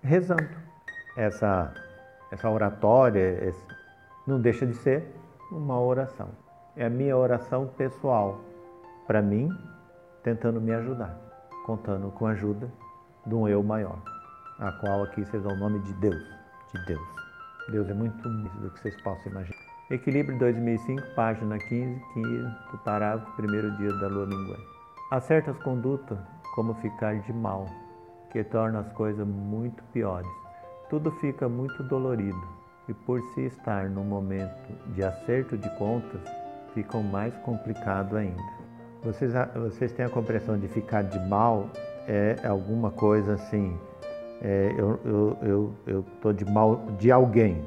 rezando. 0.02 0.64
Essa, 1.16 1.74
essa 2.32 2.50
oratória 2.50 3.54
não 4.26 4.40
deixa 4.40 4.66
de 4.66 4.74
ser 4.74 5.06
uma 5.52 5.80
oração. 5.80 6.30
É 6.76 6.86
a 6.86 6.90
minha 6.90 7.16
oração 7.16 7.68
pessoal 7.78 8.42
para 9.06 9.22
mim, 9.22 9.50
tentando 10.24 10.60
me 10.60 10.74
ajudar, 10.74 11.16
contando 11.66 12.10
com 12.12 12.26
a 12.26 12.32
ajuda 12.32 12.70
de 13.26 13.36
um 13.36 13.48
eu 13.48 13.62
maior, 13.62 14.00
a 14.60 14.72
qual 14.72 15.04
aqui 15.04 15.22
dão 15.22 15.54
o 15.54 15.58
nome 15.58 15.80
de 15.80 15.94
Deus, 15.94 16.24
de 16.74 16.86
Deus. 16.86 17.08
Deus 17.70 17.90
é 17.90 17.94
muito 17.94 18.28
mais 18.28 18.54
do 18.56 18.70
que 18.72 18.80
vocês 18.82 19.02
possam 19.02 19.32
imaginar. 19.32 19.58
Equilíbrio 19.90 20.38
2005, 20.40 21.02
página 21.16 21.58
15, 21.58 22.02
15 22.14 22.38
do 22.72 22.78
parágrafo, 22.84 23.32
primeiro 23.36 23.72
dia 23.78 23.94
da 23.94 24.08
lua 24.08 24.26
minguante. 24.26 24.68
Há 25.12 25.20
certas 25.20 25.58
condutas, 25.60 26.18
como 26.56 26.74
ficar 26.76 27.20
de 27.20 27.32
mal, 27.32 27.68
que 28.32 28.44
tornam 28.44 28.80
as 28.80 28.92
coisas 28.94 29.28
muito 29.28 29.84
piores. 29.94 30.30
Tudo 30.90 31.12
fica 31.12 31.48
muito 31.48 31.84
dolorido 31.84 32.64
e 32.88 32.94
por 32.94 33.22
se 33.34 33.42
estar 33.42 33.90
no 33.90 34.04
momento 34.04 34.74
de 34.94 35.04
acerto 35.04 35.58
de 35.58 35.70
contas, 35.78 36.22
fica 36.74 36.98
mais 37.00 37.34
complicado 37.38 38.18
ainda. 38.18 38.42
Vocês, 39.04 39.34
vocês 39.56 39.92
têm 39.92 40.06
a 40.06 40.10
compreensão 40.10 40.58
de 40.58 40.68
ficar 40.68 41.04
de 41.04 41.20
mal 41.28 41.70
é 42.08 42.36
alguma 42.46 42.92
coisa 42.92 43.36
assim, 43.36 43.78
é, 44.44 44.74
eu 44.78 44.96
estou 44.96 45.38
eu, 45.88 46.06
eu, 46.24 46.34
de 46.34 46.46
mal 46.46 46.86
de 46.98 47.12
alguém 47.12 47.64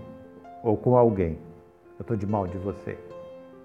ou 0.63 0.77
com 0.77 0.97
alguém, 0.97 1.39
eu 1.99 2.03
estou 2.03 2.17
de 2.17 2.27
mal 2.27 2.47
de 2.47 2.59
você. 2.59 2.99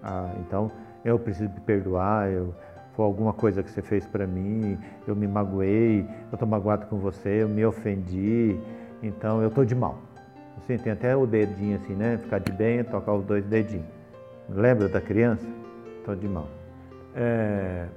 Ah, 0.02 0.32
então 0.39 0.71
eu 1.04 1.19
preciso 1.19 1.50
me 1.50 1.60
perdoar, 1.60 2.32
eu, 2.32 2.54
foi 2.95 3.06
alguma 3.06 3.34
coisa 3.34 3.62
que 3.62 3.69
você 3.69 3.82
fez 3.82 4.06
para 4.06 4.26
mim, 4.26 4.78
eu 5.08 5.15
me 5.15 5.28
magoei, 5.28 6.02
eu 6.02 6.34
estou 6.34 6.47
magoado 6.47 6.86
com 6.88 6.97
você, 6.97 7.43
eu 7.43 7.50
me 7.50 7.65
ofendi, 7.65 8.58
então 9.04 9.41
eu 9.41 9.50
estou 9.50 9.65
de 9.65 9.76
mal. 9.76 9.97
Assim, 10.58 10.78
tem 10.78 10.93
até 10.93 11.15
o 11.15 11.26
dedinho 11.26 11.76
assim, 11.76 11.93
né? 11.93 12.17
Ficar 12.17 12.39
de 12.39 12.52
bem, 12.52 12.84
tocar 12.84 13.13
os 13.13 13.26
dois 13.26 13.43
dedinhos. 13.45 13.88
Lembra 14.47 14.88
da 14.88 15.02
criança? 15.02 15.45
Estou 16.00 16.15
de 16.15 16.28
mal 16.28 16.47
é, 17.15 17.88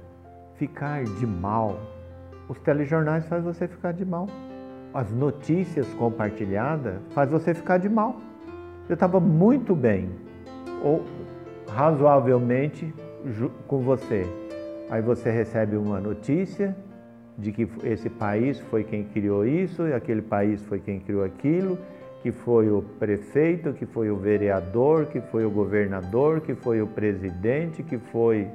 ficar 0.55 1.03
de 1.03 1.25
mal. 1.25 1.79
Os 2.47 2.59
telejornais 2.59 3.25
fazem 3.27 3.45
você 3.51 3.67
ficar 3.67 3.93
de 3.93 4.05
mal. 4.05 4.27
As 4.95 5.11
notícias 5.11 5.85
compartilhadas 5.95 7.01
faz 7.09 7.29
você 7.29 7.53
ficar 7.53 7.79
de 7.79 7.89
mal. 7.89 8.15
Eu 8.87 8.93
estava 8.93 9.19
muito 9.19 9.75
bem, 9.75 10.09
ou 10.81 11.03
razoavelmente 11.67 12.93
com 13.67 13.79
você. 13.79 14.23
Aí 14.89 15.01
você 15.01 15.29
recebe 15.29 15.75
uma 15.75 15.99
notícia 15.99 16.73
de 17.37 17.51
que 17.51 17.67
esse 17.83 18.09
país 18.09 18.61
foi 18.61 18.85
quem 18.85 19.03
criou 19.03 19.45
isso, 19.45 19.85
e 19.85 19.93
aquele 19.93 20.21
país 20.21 20.63
foi 20.63 20.79
quem 20.79 21.01
criou 21.01 21.25
aquilo, 21.25 21.77
que 22.21 22.31
foi 22.31 22.71
o 22.71 22.81
prefeito, 22.81 23.73
que 23.73 23.85
foi 23.85 24.09
o 24.09 24.15
vereador, 24.15 25.07
que 25.07 25.19
foi 25.19 25.45
o 25.45 25.51
governador, 25.51 26.39
que 26.39 26.55
foi 26.55 26.81
o 26.81 26.87
presidente, 26.87 27.83
que 27.83 27.97
foi 27.97 28.47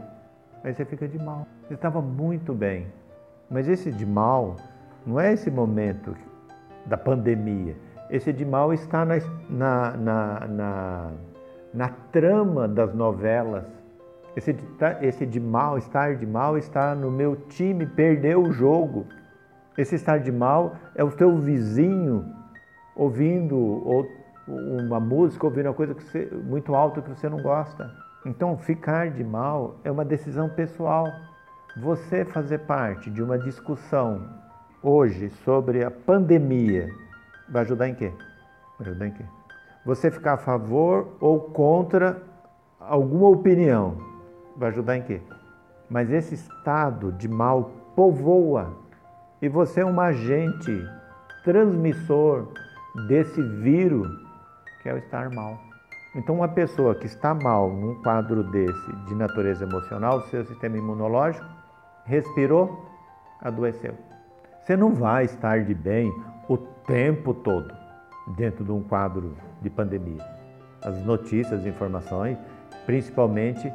Aí 0.65 0.73
você 0.73 0.87
fica 0.87 1.07
de 1.07 1.19
mal. 1.19 1.47
Você 1.67 1.75
estava 1.75 2.01
muito 2.01 2.55
bem. 2.55 2.87
Mas 3.51 3.69
esse 3.69 3.91
de 3.91 4.07
mal 4.07 4.57
não 5.07 5.19
é 5.19 5.33
esse 5.33 5.51
momento 5.51 6.15
da 6.87 6.97
pandemia. 6.97 7.77
Esse 8.11 8.33
de 8.33 8.45
mal 8.45 8.73
está 8.73 9.05
na, 9.05 9.19
na, 9.49 9.97
na, 9.97 10.47
na, 10.49 11.11
na 11.73 11.89
trama 12.11 12.67
das 12.67 12.93
novelas. 12.95 13.65
Esse 14.37 14.53
de, 14.53 14.65
esse 15.03 15.41
mal, 15.41 15.79
estar 15.79 16.17
de 16.17 16.27
mal, 16.27 16.59
está 16.59 16.95
no 16.95 17.11
meu 17.11 17.37
time, 17.49 17.87
perdeu 17.87 18.43
o 18.43 18.53
jogo. 18.53 19.07
Esse 19.79 19.95
estar 19.95 20.19
de 20.19 20.33
mal 20.33 20.77
é 20.95 21.05
o 21.05 21.11
teu 21.11 21.37
vizinho 21.39 22.25
ouvindo 22.97 23.57
uma 24.47 25.01
música, 25.01 25.47
ouvindo 25.47 25.67
uma 25.67 25.75
coisa 25.75 25.95
você, 25.95 26.27
muito 26.27 26.75
alta 26.75 27.01
que 27.01 27.09
você 27.09 27.29
não 27.29 27.41
gosta. 27.41 27.91
Então, 28.27 28.59
ficar 28.59 29.11
de 29.11 29.25
mal 29.25 29.77
é 29.85 29.91
uma 29.91 30.05
decisão 30.05 30.49
pessoal. 30.49 31.07
Você 31.81 32.25
fazer 32.25 32.59
parte 32.59 33.11
de 33.11 33.23
uma 33.23 33.39
discussão 33.39 34.29
hoje 34.83 35.31
sobre 35.45 35.85
a 35.85 35.91
pandemia 35.91 36.89
vai 37.49 37.63
ajudar 37.63 37.89
em 37.89 37.95
quê? 37.95 38.13
Vai 38.79 38.89
ajudar 38.89 39.07
em 39.07 39.13
quê? 39.13 39.25
Você 39.85 40.11
ficar 40.11 40.35
a 40.35 40.39
favor 40.39 41.17
ou 41.21 41.41
contra 41.41 42.23
alguma 42.79 43.29
opinião 43.29 43.99
vai 44.57 44.71
ajudar 44.71 44.97
em 44.97 45.03
quê? 45.03 45.21
Mas 45.89 46.11
esse 46.11 46.35
estado 46.35 47.13
de 47.13 47.29
mal 47.29 47.71
povoa 47.95 48.77
e 49.43 49.49
você 49.49 49.81
é 49.81 49.85
um 49.85 50.01
agente 50.01 50.87
transmissor 51.45 52.49
desse 53.09 53.43
vírus 53.43 54.09
que 54.83 54.89
é 54.89 54.95
o 54.95 54.99
estar 54.99 55.31
mal. 55.31 55.59
Então, 56.15 56.35
uma 56.35 56.49
pessoa 56.49 56.95
que 56.95 57.07
está 57.07 57.33
mal 57.33 57.71
num 57.71 58.03
quadro 58.03 58.43
desse 58.43 58.97
de 59.07 59.15
natureza 59.15 59.65
emocional, 59.65 60.23
seu 60.23 60.45
sistema 60.45 60.77
imunológico 60.77 61.47
respirou, 62.05 62.85
adoeceu. 63.41 64.10
Você 64.63 64.77
não 64.77 64.95
vai 64.95 65.25
estar 65.25 65.65
de 65.65 65.75
bem 65.75 66.13
o 66.49 66.57
tempo 66.57 67.35
todo 67.35 67.73
dentro 68.37 68.65
de 68.65 68.73
um 68.73 68.83
quadro 68.83 69.37
de 69.61 69.71
pandemia. 69.71 70.25
As 70.83 70.97
notícias, 71.05 71.61
as 71.61 71.67
informações, 71.67 72.39
principalmente 72.87 73.73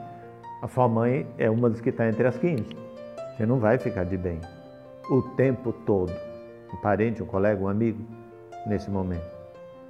a 0.62 0.67
sua 0.67 0.88
mãe 0.88 1.28
é 1.38 1.50
uma 1.50 1.69
das 1.69 1.82
que 1.82 1.89
está 1.89 2.08
entre 2.08 2.28
as 2.28 2.38
15. 2.38 2.65
Você 3.36 3.45
não 3.45 3.60
vai 3.60 3.78
ficar 3.78 4.04
de 4.06 4.17
bem 4.17 4.39
o 5.10 5.21
tempo 5.21 5.71
todo. 5.71 6.12
Um 6.74 6.78
parente, 6.78 7.21
um 7.21 7.26
colega, 7.26 7.62
um 7.62 7.67
amigo, 7.67 8.04
nesse 8.65 8.89
momento. 8.89 9.36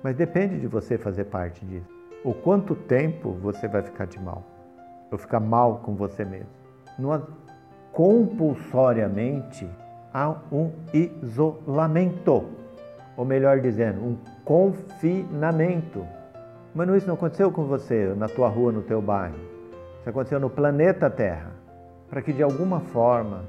Mas 0.03 0.15
depende 0.15 0.60
de 0.60 0.67
você 0.67 0.97
fazer 0.97 1.25
parte 1.25 1.65
disso 1.65 1.95
o 2.25 2.34
quanto 2.34 2.73
tempo 2.73 3.34
você 3.34 3.67
vai 3.67 3.84
ficar 3.84 4.08
de 4.08 4.19
mal, 4.19 4.43
ou 5.12 5.17
ficar 5.17 5.39
mal 5.39 5.77
com 5.84 5.93
você 5.93 6.25
mesmo. 6.25 6.49
Não, 6.97 7.23
compulsoriamente, 7.91 9.69
há 10.15 10.34
um 10.49 10.71
isolamento, 10.93 12.45
ou 13.17 13.25
melhor 13.25 13.60
dizendo, 13.60 13.99
um 14.01 14.17
confinamento. 14.45 16.06
Mas 16.73 16.88
isso 16.95 17.08
não 17.08 17.15
aconteceu 17.15 17.51
com 17.51 17.65
você, 17.65 18.13
na 18.15 18.30
tua 18.30 18.47
rua, 18.47 18.71
no 18.71 18.82
teu 18.82 19.01
bairro. 19.01 19.36
Isso 19.99 20.10
aconteceu 20.10 20.39
no 20.39 20.49
planeta 20.49 21.10
Terra, 21.10 21.51
para 22.10 22.21
que 22.21 22.32
de 22.32 22.41
alguma 22.41 22.80
forma 22.80 23.43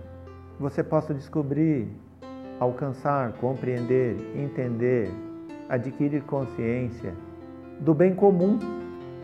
você 0.58 0.82
possa 0.82 1.14
descobrir, 1.14 1.88
alcançar, 2.58 3.34
compreender, 3.34 4.16
entender, 4.34 5.08
adquirir 5.68 6.22
consciência 6.22 7.14
do 7.78 7.94
bem 7.94 8.12
comum, 8.12 8.58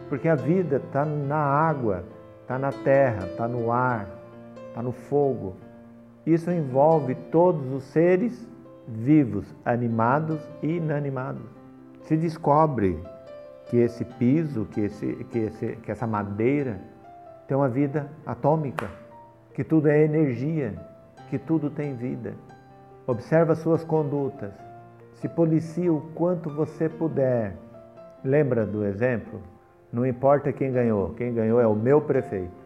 porque 0.08 0.28
a 0.28 0.36
vida 0.36 0.76
está 0.76 1.04
na 1.04 1.38
água, 1.38 2.04
está 2.42 2.56
na 2.56 2.70
terra, 2.70 3.26
está 3.26 3.48
no 3.48 3.72
ar, 3.72 4.06
está 4.68 4.80
no 4.80 4.92
fogo. 4.92 5.56
Isso 6.26 6.50
envolve 6.50 7.14
todos 7.30 7.72
os 7.72 7.82
seres 7.84 8.48
vivos, 8.86 9.54
animados 9.64 10.40
e 10.62 10.76
inanimados. 10.76 11.42
Se 12.02 12.16
descobre 12.16 12.98
que 13.66 13.76
esse 13.76 14.04
piso, 14.04 14.66
que, 14.66 14.82
esse, 14.82 15.14
que, 15.30 15.38
esse, 15.38 15.76
que 15.76 15.90
essa 15.90 16.06
madeira 16.06 16.80
tem 17.48 17.56
uma 17.56 17.68
vida 17.68 18.10
atômica, 18.24 18.88
que 19.54 19.64
tudo 19.64 19.88
é 19.88 20.02
energia, 20.02 20.74
que 21.28 21.38
tudo 21.38 21.70
tem 21.70 21.94
vida. 21.94 22.34
Observa 23.06 23.54
suas 23.54 23.82
condutas, 23.82 24.52
se 25.14 25.28
policia 25.28 25.92
o 25.92 26.00
quanto 26.14 26.50
você 26.50 26.88
puder. 26.88 27.56
Lembra 28.24 28.64
do 28.64 28.84
exemplo? 28.84 29.40
Não 29.92 30.06
importa 30.06 30.52
quem 30.52 30.72
ganhou, 30.72 31.10
quem 31.14 31.34
ganhou 31.34 31.60
é 31.60 31.66
o 31.66 31.74
meu 31.74 32.00
prefeito. 32.00 32.62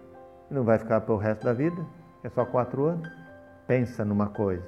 Não 0.51 0.63
vai 0.63 0.79
ficar 0.79 1.01
para 1.01 1.15
o 1.15 1.19
resto 1.19 1.45
da 1.45 1.53
vida, 1.53 1.85
é 2.23 2.29
só 2.29 2.45
quatro 2.45 2.85
anos. 2.85 3.26
Pensa 3.67 4.05
numa 4.05 4.29
coisa, 4.29 4.65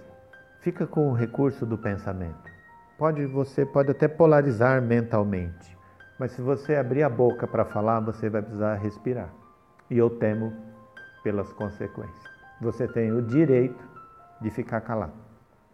fica 0.61 0.87
com 0.87 1.09
o 1.09 1.15
recurso 1.15 1.65
do 1.65 1.79
pensamento. 1.79 2.51
Pode 2.99 3.25
você 3.27 3.65
pode 3.65 3.93
até 3.93 4.09
polarizar 4.09 4.83
mentalmente, 4.83 5.79
mas 6.19 6.33
se 6.33 6.43
você 6.43 6.75
abrir 6.75 7.05
a 7.05 7.09
boca 7.09 7.47
para 7.47 7.65
falar, 7.65 8.01
você 8.01 8.29
vai 8.29 8.43
precisar 8.43 8.75
respirar. 8.75 9.33
E 9.89 9.97
eu 9.97 10.11
temo 10.11 10.53
pelas 11.23 11.53
consequências. 11.53 12.25
Você 12.61 12.89
tem 12.89 13.13
o 13.13 13.23
direito 13.23 13.87
de 14.41 14.51
ficar 14.51 14.81
calado, 14.81 15.13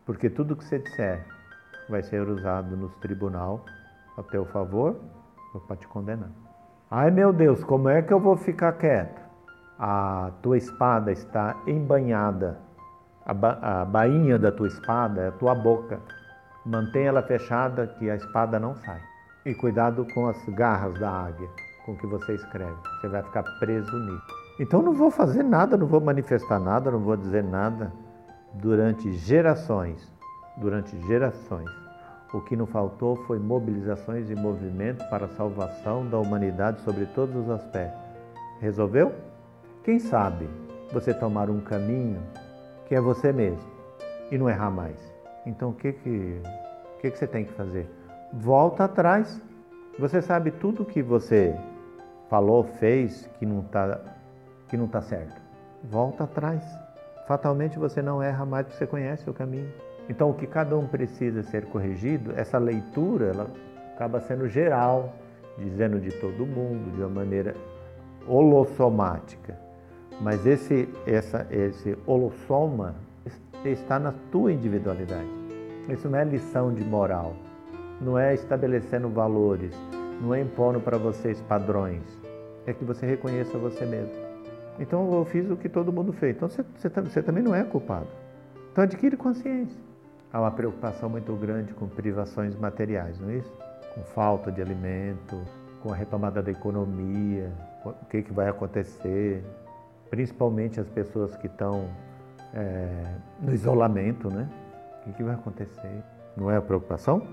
porque 0.04 0.28
tudo 0.28 0.54
que 0.54 0.64
você 0.64 0.78
disser 0.78 1.24
vai 1.88 2.02
ser 2.02 2.28
usado 2.28 2.76
nos 2.76 2.94
tribunal 2.96 3.64
a 4.18 4.22
teu 4.22 4.44
favor 4.44 5.00
ou 5.54 5.60
para 5.62 5.76
te 5.76 5.88
condenar. 5.88 6.30
Ai 6.90 7.10
meu 7.10 7.32
Deus, 7.32 7.64
como 7.64 7.88
é 7.88 8.02
que 8.02 8.12
eu 8.12 8.20
vou 8.20 8.36
ficar 8.36 8.72
quieto? 8.72 9.20
A 9.78 10.30
tua 10.42 10.58
espada 10.58 11.10
está 11.10 11.56
embanhada, 11.66 12.58
a, 13.26 13.34
ba 13.34 13.58
a 13.62 13.84
bainha 13.84 14.38
da 14.38 14.52
tua 14.52 14.68
espada 14.68 15.22
é 15.22 15.28
a 15.28 15.32
tua 15.32 15.54
boca. 15.54 16.00
Mantenha 16.64 17.08
ela 17.08 17.22
fechada 17.22 17.86
que 17.86 18.10
a 18.10 18.16
espada 18.16 18.58
não 18.58 18.74
sai. 18.74 19.00
E 19.44 19.54
cuidado 19.54 20.06
com 20.14 20.26
as 20.28 20.48
garras 20.48 20.98
da 20.98 21.10
águia 21.10 21.48
com 21.84 21.94
que 21.96 22.06
você 22.06 22.34
escreve. 22.34 22.76
Você 23.00 23.08
vai 23.08 23.22
ficar 23.22 23.42
preso 23.58 23.96
nisso. 23.98 24.26
Então 24.58 24.80
não 24.80 24.92
vou 24.92 25.10
fazer 25.10 25.42
nada, 25.42 25.76
não 25.76 25.86
vou 25.86 26.00
manifestar 26.00 26.58
nada, 26.58 26.90
não 26.90 27.00
vou 27.00 27.16
dizer 27.16 27.44
nada 27.44 27.92
durante 28.54 29.12
gerações. 29.12 30.12
Durante 30.56 30.96
gerações. 31.06 31.68
O 32.32 32.40
que 32.40 32.56
não 32.56 32.66
faltou 32.66 33.16
foi 33.26 33.38
mobilizações 33.38 34.30
e 34.30 34.34
movimento 34.34 35.08
para 35.08 35.26
a 35.26 35.28
salvação 35.28 36.06
da 36.06 36.18
humanidade 36.18 36.80
sobre 36.80 37.06
todos 37.06 37.36
os 37.36 37.50
aspectos. 37.50 38.00
Resolveu? 38.60 39.12
Quem 39.84 39.98
sabe 39.98 40.48
você 40.92 41.12
tomar 41.12 41.50
um 41.50 41.60
caminho 41.60 42.20
que 42.94 42.98
é 42.98 43.00
você 43.00 43.32
mesmo 43.32 43.58
e 44.30 44.38
não 44.38 44.48
errar 44.48 44.70
mais. 44.70 44.96
Então 45.44 45.70
o 45.70 45.74
que 45.74 45.92
que, 45.94 46.40
o 46.96 47.00
que, 47.00 47.10
que 47.10 47.18
você 47.18 47.26
tem 47.26 47.44
que 47.44 47.52
fazer? 47.54 47.88
Volta 48.32 48.84
atrás. 48.84 49.42
Você 49.98 50.22
sabe 50.22 50.52
tudo 50.52 50.84
que 50.84 51.02
você 51.02 51.58
falou, 52.30 52.62
fez 52.62 53.28
que 53.36 53.44
não 53.44 53.62
está 53.62 54.00
que 54.68 54.76
não 54.76 54.86
tá 54.86 55.00
certo. 55.02 55.42
Volta 55.82 56.22
atrás. 56.22 56.62
Fatalmente 57.26 57.80
você 57.80 58.00
não 58.00 58.22
erra 58.22 58.46
mais 58.46 58.64
porque 58.64 58.78
você 58.78 58.86
conhece 58.86 59.28
o 59.28 59.34
caminho. 59.34 59.72
Então, 60.08 60.30
o 60.30 60.34
que 60.34 60.46
cada 60.46 60.76
um 60.76 60.86
precisa 60.86 61.42
ser 61.42 61.66
corrigido, 61.66 62.32
essa 62.36 62.58
leitura 62.58 63.32
ela 63.34 63.50
acaba 63.94 64.20
sendo 64.20 64.48
geral, 64.48 65.14
dizendo 65.58 65.98
de 65.98 66.12
todo 66.12 66.46
mundo, 66.46 66.94
de 66.94 67.00
uma 67.00 67.08
maneira 67.08 67.56
holossomática. 68.28 69.63
Mas 70.20 70.46
esse, 70.46 70.88
essa, 71.06 71.46
esse 71.50 71.96
holossoma 72.06 72.94
está 73.64 73.98
na 73.98 74.12
tua 74.30 74.52
individualidade. 74.52 75.28
Isso 75.88 76.08
não 76.08 76.18
é 76.18 76.24
lição 76.24 76.72
de 76.72 76.84
moral, 76.84 77.34
não 78.00 78.18
é 78.18 78.34
estabelecendo 78.34 79.08
valores, 79.08 79.74
não 80.20 80.34
é 80.34 80.40
impondo 80.40 80.80
para 80.80 80.96
vocês 80.96 81.40
padrões. 81.42 82.02
É 82.66 82.72
que 82.72 82.84
você 82.84 83.04
reconheça 83.06 83.58
você 83.58 83.84
mesmo. 83.84 84.14
Então 84.78 85.12
eu 85.12 85.24
fiz 85.24 85.50
o 85.50 85.56
que 85.56 85.68
todo 85.68 85.92
mundo 85.92 86.12
fez. 86.12 86.36
Então 86.36 86.48
você, 86.48 86.64
você, 86.76 86.88
você 86.88 87.22
também 87.22 87.42
não 87.42 87.54
é 87.54 87.62
culpado. 87.62 88.08
Então 88.72 88.84
adquire 88.84 89.16
consciência 89.16 89.84
há 90.34 90.40
uma 90.40 90.50
preocupação 90.50 91.08
muito 91.08 91.32
grande 91.36 91.72
com 91.72 91.86
privações 91.86 92.56
materiais, 92.56 93.20
não 93.20 93.30
é 93.30 93.36
isso? 93.36 93.52
Com 93.94 94.02
falta 94.02 94.50
de 94.50 94.60
alimento, 94.60 95.40
com 95.80 95.92
a 95.92 95.94
retomada 95.94 96.42
da 96.42 96.50
economia, 96.50 97.52
o 97.84 98.04
que, 98.06 98.20
que 98.20 98.32
vai 98.32 98.48
acontecer, 98.48 99.44
principalmente 100.14 100.78
as 100.78 100.88
pessoas 100.88 101.36
que 101.36 101.48
estão 101.48 101.88
é, 102.54 103.16
no 103.40 103.52
isolamento, 103.52 104.32
né? 104.32 104.48
O 105.04 105.12
que, 105.12 105.24
vai 105.24 105.34
acontecer? 105.34 106.04
Não 106.36 106.48
é 106.48 106.56
a 106.56 106.62
preocupação? 106.62 107.26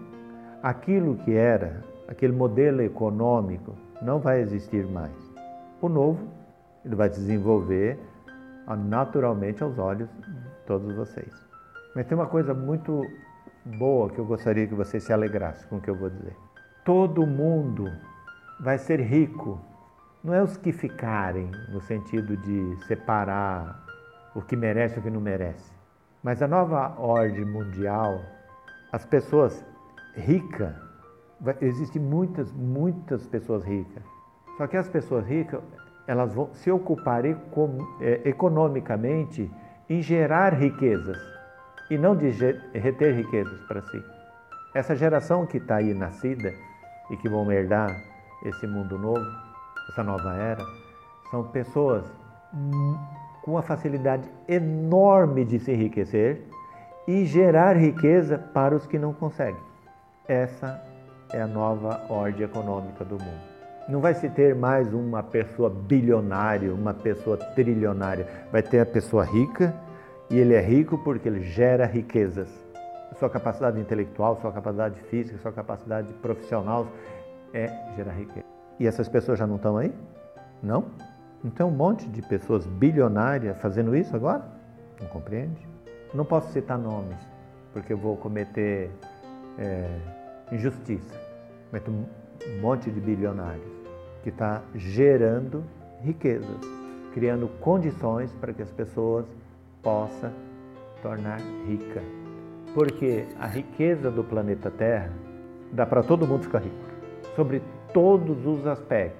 Aquilo 0.63 1.15
que 1.17 1.31
era, 1.31 1.83
aquele 2.07 2.33
modelo 2.33 2.81
econômico, 2.81 3.75
não 4.01 4.19
vai 4.19 4.41
existir 4.41 4.83
mais. 4.87 5.13
O 5.79 5.87
novo, 5.87 6.27
ele 6.83 6.95
vai 6.95 7.07
desenvolver 7.07 7.99
naturalmente 8.67 9.61
aos 9.61 9.77
olhos 9.77 10.09
de 10.09 10.65
todos 10.65 10.95
vocês. 10.95 11.31
Mas 11.95 12.07
tem 12.07 12.17
uma 12.17 12.27
coisa 12.27 12.51
muito 12.51 13.05
boa 13.77 14.09
que 14.09 14.17
eu 14.17 14.25
gostaria 14.25 14.65
que 14.65 14.73
você 14.73 14.99
se 14.99 15.13
alegrasse 15.13 15.67
com 15.67 15.77
o 15.77 15.81
que 15.81 15.89
eu 15.89 15.95
vou 15.95 16.09
dizer. 16.09 16.35
Todo 16.83 17.27
mundo 17.27 17.85
vai 18.59 18.79
ser 18.79 18.99
rico. 19.01 19.61
Não 20.23 20.35
é 20.35 20.43
os 20.43 20.55
que 20.55 20.71
ficarem, 20.71 21.49
no 21.69 21.81
sentido 21.81 22.37
de 22.37 22.85
separar 22.85 23.83
o 24.35 24.41
que 24.41 24.55
merece 24.55 24.97
e 24.97 24.99
o 24.99 25.01
que 25.01 25.09
não 25.09 25.19
merece. 25.19 25.71
Mas 26.21 26.43
a 26.43 26.47
nova 26.47 26.93
ordem 26.99 27.43
mundial, 27.43 28.21
as 28.91 29.03
pessoas 29.03 29.65
ricas, 30.15 30.75
existem 31.59 31.99
muitas, 31.99 32.51
muitas 32.53 33.25
pessoas 33.25 33.63
ricas. 33.63 34.03
Só 34.57 34.67
que 34.67 34.77
as 34.77 34.87
pessoas 34.87 35.25
ricas, 35.25 35.59
elas 36.05 36.35
vão 36.35 36.53
se 36.53 36.69
ocupar 36.69 37.25
é, 37.25 37.33
economicamente 38.23 39.51
em 39.89 40.03
gerar 40.03 40.53
riquezas 40.53 41.17
e 41.89 41.97
não 41.97 42.15
de 42.15 42.29
reter 42.73 43.15
riquezas 43.15 43.59
para 43.61 43.81
si. 43.81 44.03
Essa 44.75 44.95
geração 44.95 45.47
que 45.47 45.57
está 45.57 45.77
aí 45.77 45.95
nascida 45.95 46.53
e 47.09 47.17
que 47.17 47.27
vão 47.27 47.51
herdar 47.51 47.89
esse 48.45 48.67
mundo 48.67 48.97
novo, 48.99 49.25
essa 49.91 50.03
nova 50.03 50.33
era, 50.33 50.65
são 51.29 51.43
pessoas 51.43 52.05
com 53.43 53.51
uma 53.51 53.61
facilidade 53.61 54.23
enorme 54.47 55.43
de 55.43 55.59
se 55.59 55.71
enriquecer 55.71 56.41
e 57.07 57.25
gerar 57.25 57.75
riqueza 57.75 58.37
para 58.37 58.75
os 58.75 58.85
que 58.85 58.97
não 58.97 59.13
conseguem. 59.13 59.59
Essa 60.27 60.81
é 61.33 61.41
a 61.41 61.47
nova 61.47 62.05
ordem 62.09 62.45
econômica 62.45 63.03
do 63.03 63.15
mundo. 63.15 63.51
Não 63.89 63.99
vai 63.99 64.13
se 64.13 64.29
ter 64.29 64.55
mais 64.55 64.93
uma 64.93 65.23
pessoa 65.23 65.69
bilionária, 65.69 66.73
uma 66.73 66.93
pessoa 66.93 67.35
trilionária. 67.35 68.27
Vai 68.51 68.61
ter 68.61 68.79
a 68.79 68.85
pessoa 68.85 69.25
rica 69.25 69.73
e 70.29 70.37
ele 70.37 70.53
é 70.53 70.61
rico 70.61 70.97
porque 70.99 71.27
ele 71.27 71.41
gera 71.41 71.85
riquezas. 71.85 72.47
Sua 73.19 73.29
capacidade 73.29 73.79
intelectual, 73.79 74.37
sua 74.37 74.53
capacidade 74.53 75.01
física, 75.09 75.37
sua 75.39 75.51
capacidade 75.51 76.13
profissional 76.21 76.87
é 77.53 77.67
gerar 77.97 78.13
riqueza. 78.13 78.60
E 78.81 78.87
essas 78.87 79.07
pessoas 79.07 79.37
já 79.37 79.45
não 79.45 79.57
estão 79.57 79.77
aí? 79.77 79.93
Não? 80.63 80.85
Não 81.43 81.51
tem 81.51 81.63
um 81.63 81.69
monte 81.69 82.07
de 82.07 82.19
pessoas 82.19 82.65
bilionárias 82.65 83.55
fazendo 83.61 83.95
isso 83.95 84.15
agora? 84.15 84.43
Não 84.99 85.07
compreende? 85.07 85.67
Não 86.15 86.25
posso 86.25 86.51
citar 86.51 86.79
nomes, 86.79 87.19
porque 87.73 87.93
eu 87.93 87.97
vou 87.97 88.17
cometer 88.17 88.89
é, 89.59 89.87
injustiça. 90.51 91.13
Mas 91.71 91.83
um 91.87 92.05
monte 92.59 92.89
de 92.89 92.99
bilionários 92.99 93.71
que 94.23 94.29
está 94.29 94.63
gerando 94.73 95.63
riquezas, 96.01 96.61
criando 97.13 97.49
condições 97.59 98.33
para 98.33 98.51
que 98.51 98.63
as 98.63 98.71
pessoas 98.71 99.27
possa 99.83 100.33
tornar 101.03 101.39
rica. 101.67 102.01
Porque 102.73 103.27
a 103.39 103.45
riqueza 103.45 104.09
do 104.09 104.23
planeta 104.23 104.71
Terra 104.71 105.13
dá 105.71 105.85
para 105.85 106.01
todo 106.01 106.25
mundo 106.25 106.41
ficar 106.41 106.63
rico, 106.63 106.89
sobre 107.35 107.61
todos 107.93 108.45
os 108.45 108.65
aspectos. 108.65 109.19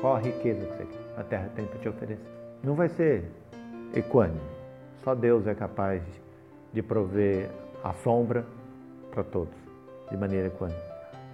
Qual 0.00 0.16
a 0.16 0.18
riqueza 0.18 0.64
que 0.66 0.76
você? 0.76 0.86
A 1.16 1.24
Terra 1.24 1.50
tem 1.54 1.66
para 1.66 1.78
te 1.78 1.88
oferecer. 1.88 2.24
Não 2.62 2.74
vai 2.74 2.88
ser 2.88 3.24
equânime. 3.94 4.40
Só 5.02 5.14
Deus 5.14 5.46
é 5.46 5.54
capaz 5.54 6.02
de 6.72 6.82
prover 6.82 7.48
a 7.82 7.92
sombra 7.92 8.44
para 9.10 9.24
todos, 9.24 9.54
de 10.10 10.16
maneira 10.16 10.48
equânime. 10.48 10.78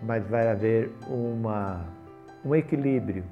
Mas 0.03 0.27
vai 0.29 0.49
haver 0.49 0.91
uma, 1.09 1.85
um 2.45 2.55
equilíbrio. 2.55 3.25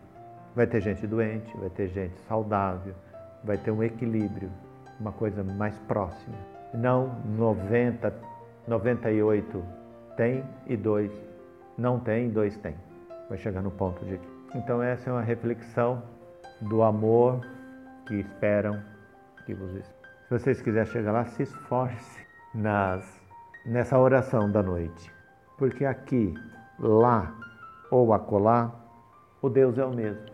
Vai 0.54 0.66
ter 0.66 0.80
gente 0.82 1.06
doente, 1.06 1.56
vai 1.56 1.70
ter 1.70 1.88
gente 1.88 2.18
saudável, 2.28 2.94
vai 3.42 3.56
ter 3.56 3.70
um 3.70 3.82
equilíbrio, 3.82 4.50
uma 5.00 5.12
coisa 5.12 5.42
mais 5.42 5.78
próxima. 5.80 6.36
Não 6.74 7.16
90, 7.36 8.12
98 8.68 9.62
tem 10.16 10.44
e 10.66 10.76
2 10.76 11.10
não 11.76 11.98
tem 11.98 12.26
e 12.26 12.28
2 12.28 12.56
tem. 12.58 12.74
Vai 13.32 13.38
chegar 13.38 13.62
no 13.62 13.70
ponto 13.70 14.04
de. 14.04 14.20
Então, 14.54 14.82
essa 14.82 15.08
é 15.08 15.12
uma 15.14 15.22
reflexão 15.22 16.02
do 16.60 16.82
amor 16.82 17.40
que 18.06 18.16
esperam 18.16 18.78
que 19.46 19.54
vocês. 19.54 19.86
Se 20.28 20.38
vocês 20.38 20.60
quiserem 20.60 20.92
chegar 20.92 21.12
lá, 21.12 21.24
se 21.24 21.44
esforce 21.44 22.26
nas, 22.54 23.22
nessa 23.64 23.98
oração 23.98 24.52
da 24.52 24.62
noite. 24.62 25.10
Porque 25.56 25.86
aqui, 25.86 26.34
lá 26.78 27.34
ou 27.90 28.12
acolá, 28.12 28.70
o 29.40 29.48
Deus 29.48 29.78
é 29.78 29.84
o 29.86 29.94
mesmo. 29.94 30.26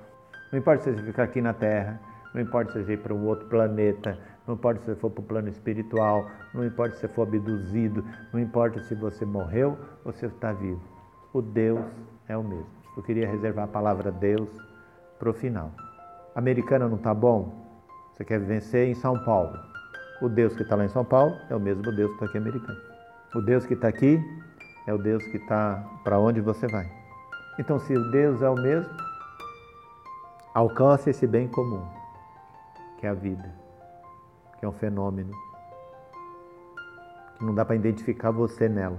Não 0.51 0.59
importa 0.59 0.83
se 0.83 0.91
você 0.91 1.03
ficar 1.05 1.23
aqui 1.23 1.41
na 1.41 1.53
Terra, 1.53 2.01
não 2.35 2.41
importa 2.43 2.73
se 2.73 2.83
você 2.83 2.95
ir 2.95 2.99
para 3.01 3.15
um 3.15 3.29
outro 3.29 3.47
planeta, 3.47 4.19
não 4.45 4.57
importa 4.57 4.81
se 4.81 4.87
você 4.87 4.97
for 4.97 5.11
para 5.11 5.21
o 5.21 5.25
plano 5.25 5.49
espiritual, 5.49 6.29
não 6.53 6.65
importa 6.65 6.97
se 6.97 7.03
você 7.03 7.09
for 7.15 7.29
abduzido, 7.29 8.05
não 8.33 8.41
importa 8.41 8.81
se 8.81 8.97
você 8.97 9.25
morreu 9.25 9.79
ou 10.05 10.13
se 10.13 10.27
está 10.27 10.53
vivo. 10.53 10.83
O 11.33 11.41
Deus 11.41 11.87
é 12.27 12.37
o 12.37 12.43
mesmo. 12.43 12.78
Eu 12.99 13.05
queria 13.05 13.29
reservar 13.29 13.67
a 13.67 13.69
palavra 13.69 14.11
Deus 14.11 14.51
para 15.21 15.31
o 15.31 15.33
final. 15.33 15.71
Americana 16.35 16.89
não 16.89 16.97
está 16.97 17.15
bom? 17.15 17.55
Você 18.13 18.25
quer 18.25 18.41
vencer 18.41 18.89
em 18.89 18.95
São 18.95 19.17
Paulo. 19.25 19.57
O 20.21 20.29
Deus 20.29 20.57
que 20.57 20.65
está 20.65 20.75
lá 20.75 20.85
em 20.85 20.89
São 20.89 21.05
Paulo 21.05 21.33
é 21.49 21.55
o 21.55 21.61
mesmo 21.61 21.93
Deus 21.93 22.09
que 22.09 22.15
está 22.15 22.27
aqui 22.27 22.39
em 22.39 22.41
Americana. 22.41 22.81
O 23.37 23.41
Deus 23.41 23.65
que 23.65 23.75
está 23.75 23.87
aqui 23.87 24.21
é 24.85 24.93
o 24.93 24.99
Deus 24.99 25.25
que 25.27 25.37
está 25.37 25.81
para 26.03 26.19
onde 26.19 26.41
você 26.41 26.67
vai. 26.67 26.91
Então, 27.57 27.79
se 27.79 27.95
o 27.95 28.11
Deus 28.11 28.43
é 28.43 28.51
o 28.51 28.57
mesmo, 28.57 28.91
alcance 30.53 31.09
esse 31.09 31.25
bem 31.25 31.47
comum, 31.47 31.87
que 32.99 33.07
é 33.07 33.11
a 33.11 33.15
vida, 33.15 33.49
que 34.59 34.65
é 34.65 34.69
um 34.69 34.73
fenômeno, 34.73 35.33
que 37.39 37.45
não 37.45 37.55
dá 37.55 37.65
para 37.65 37.77
identificar 37.77 38.33
você 38.33 38.69
nela. 38.69 38.99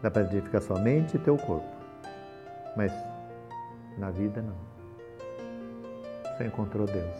Dá 0.00 0.08
para 0.08 0.22
identificar 0.22 0.60
sua 0.60 0.78
mente 0.78 1.16
e 1.16 1.18
teu 1.18 1.36
corpo. 1.36 1.81
Mas 2.76 2.92
na 3.98 4.10
vida 4.10 4.40
não. 4.42 4.56
Você 6.24 6.46
encontrou 6.46 6.86
Deus. 6.86 7.16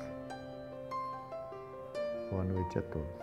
Boa 2.30 2.44
noite 2.44 2.78
a 2.78 2.82
todos. 2.82 3.21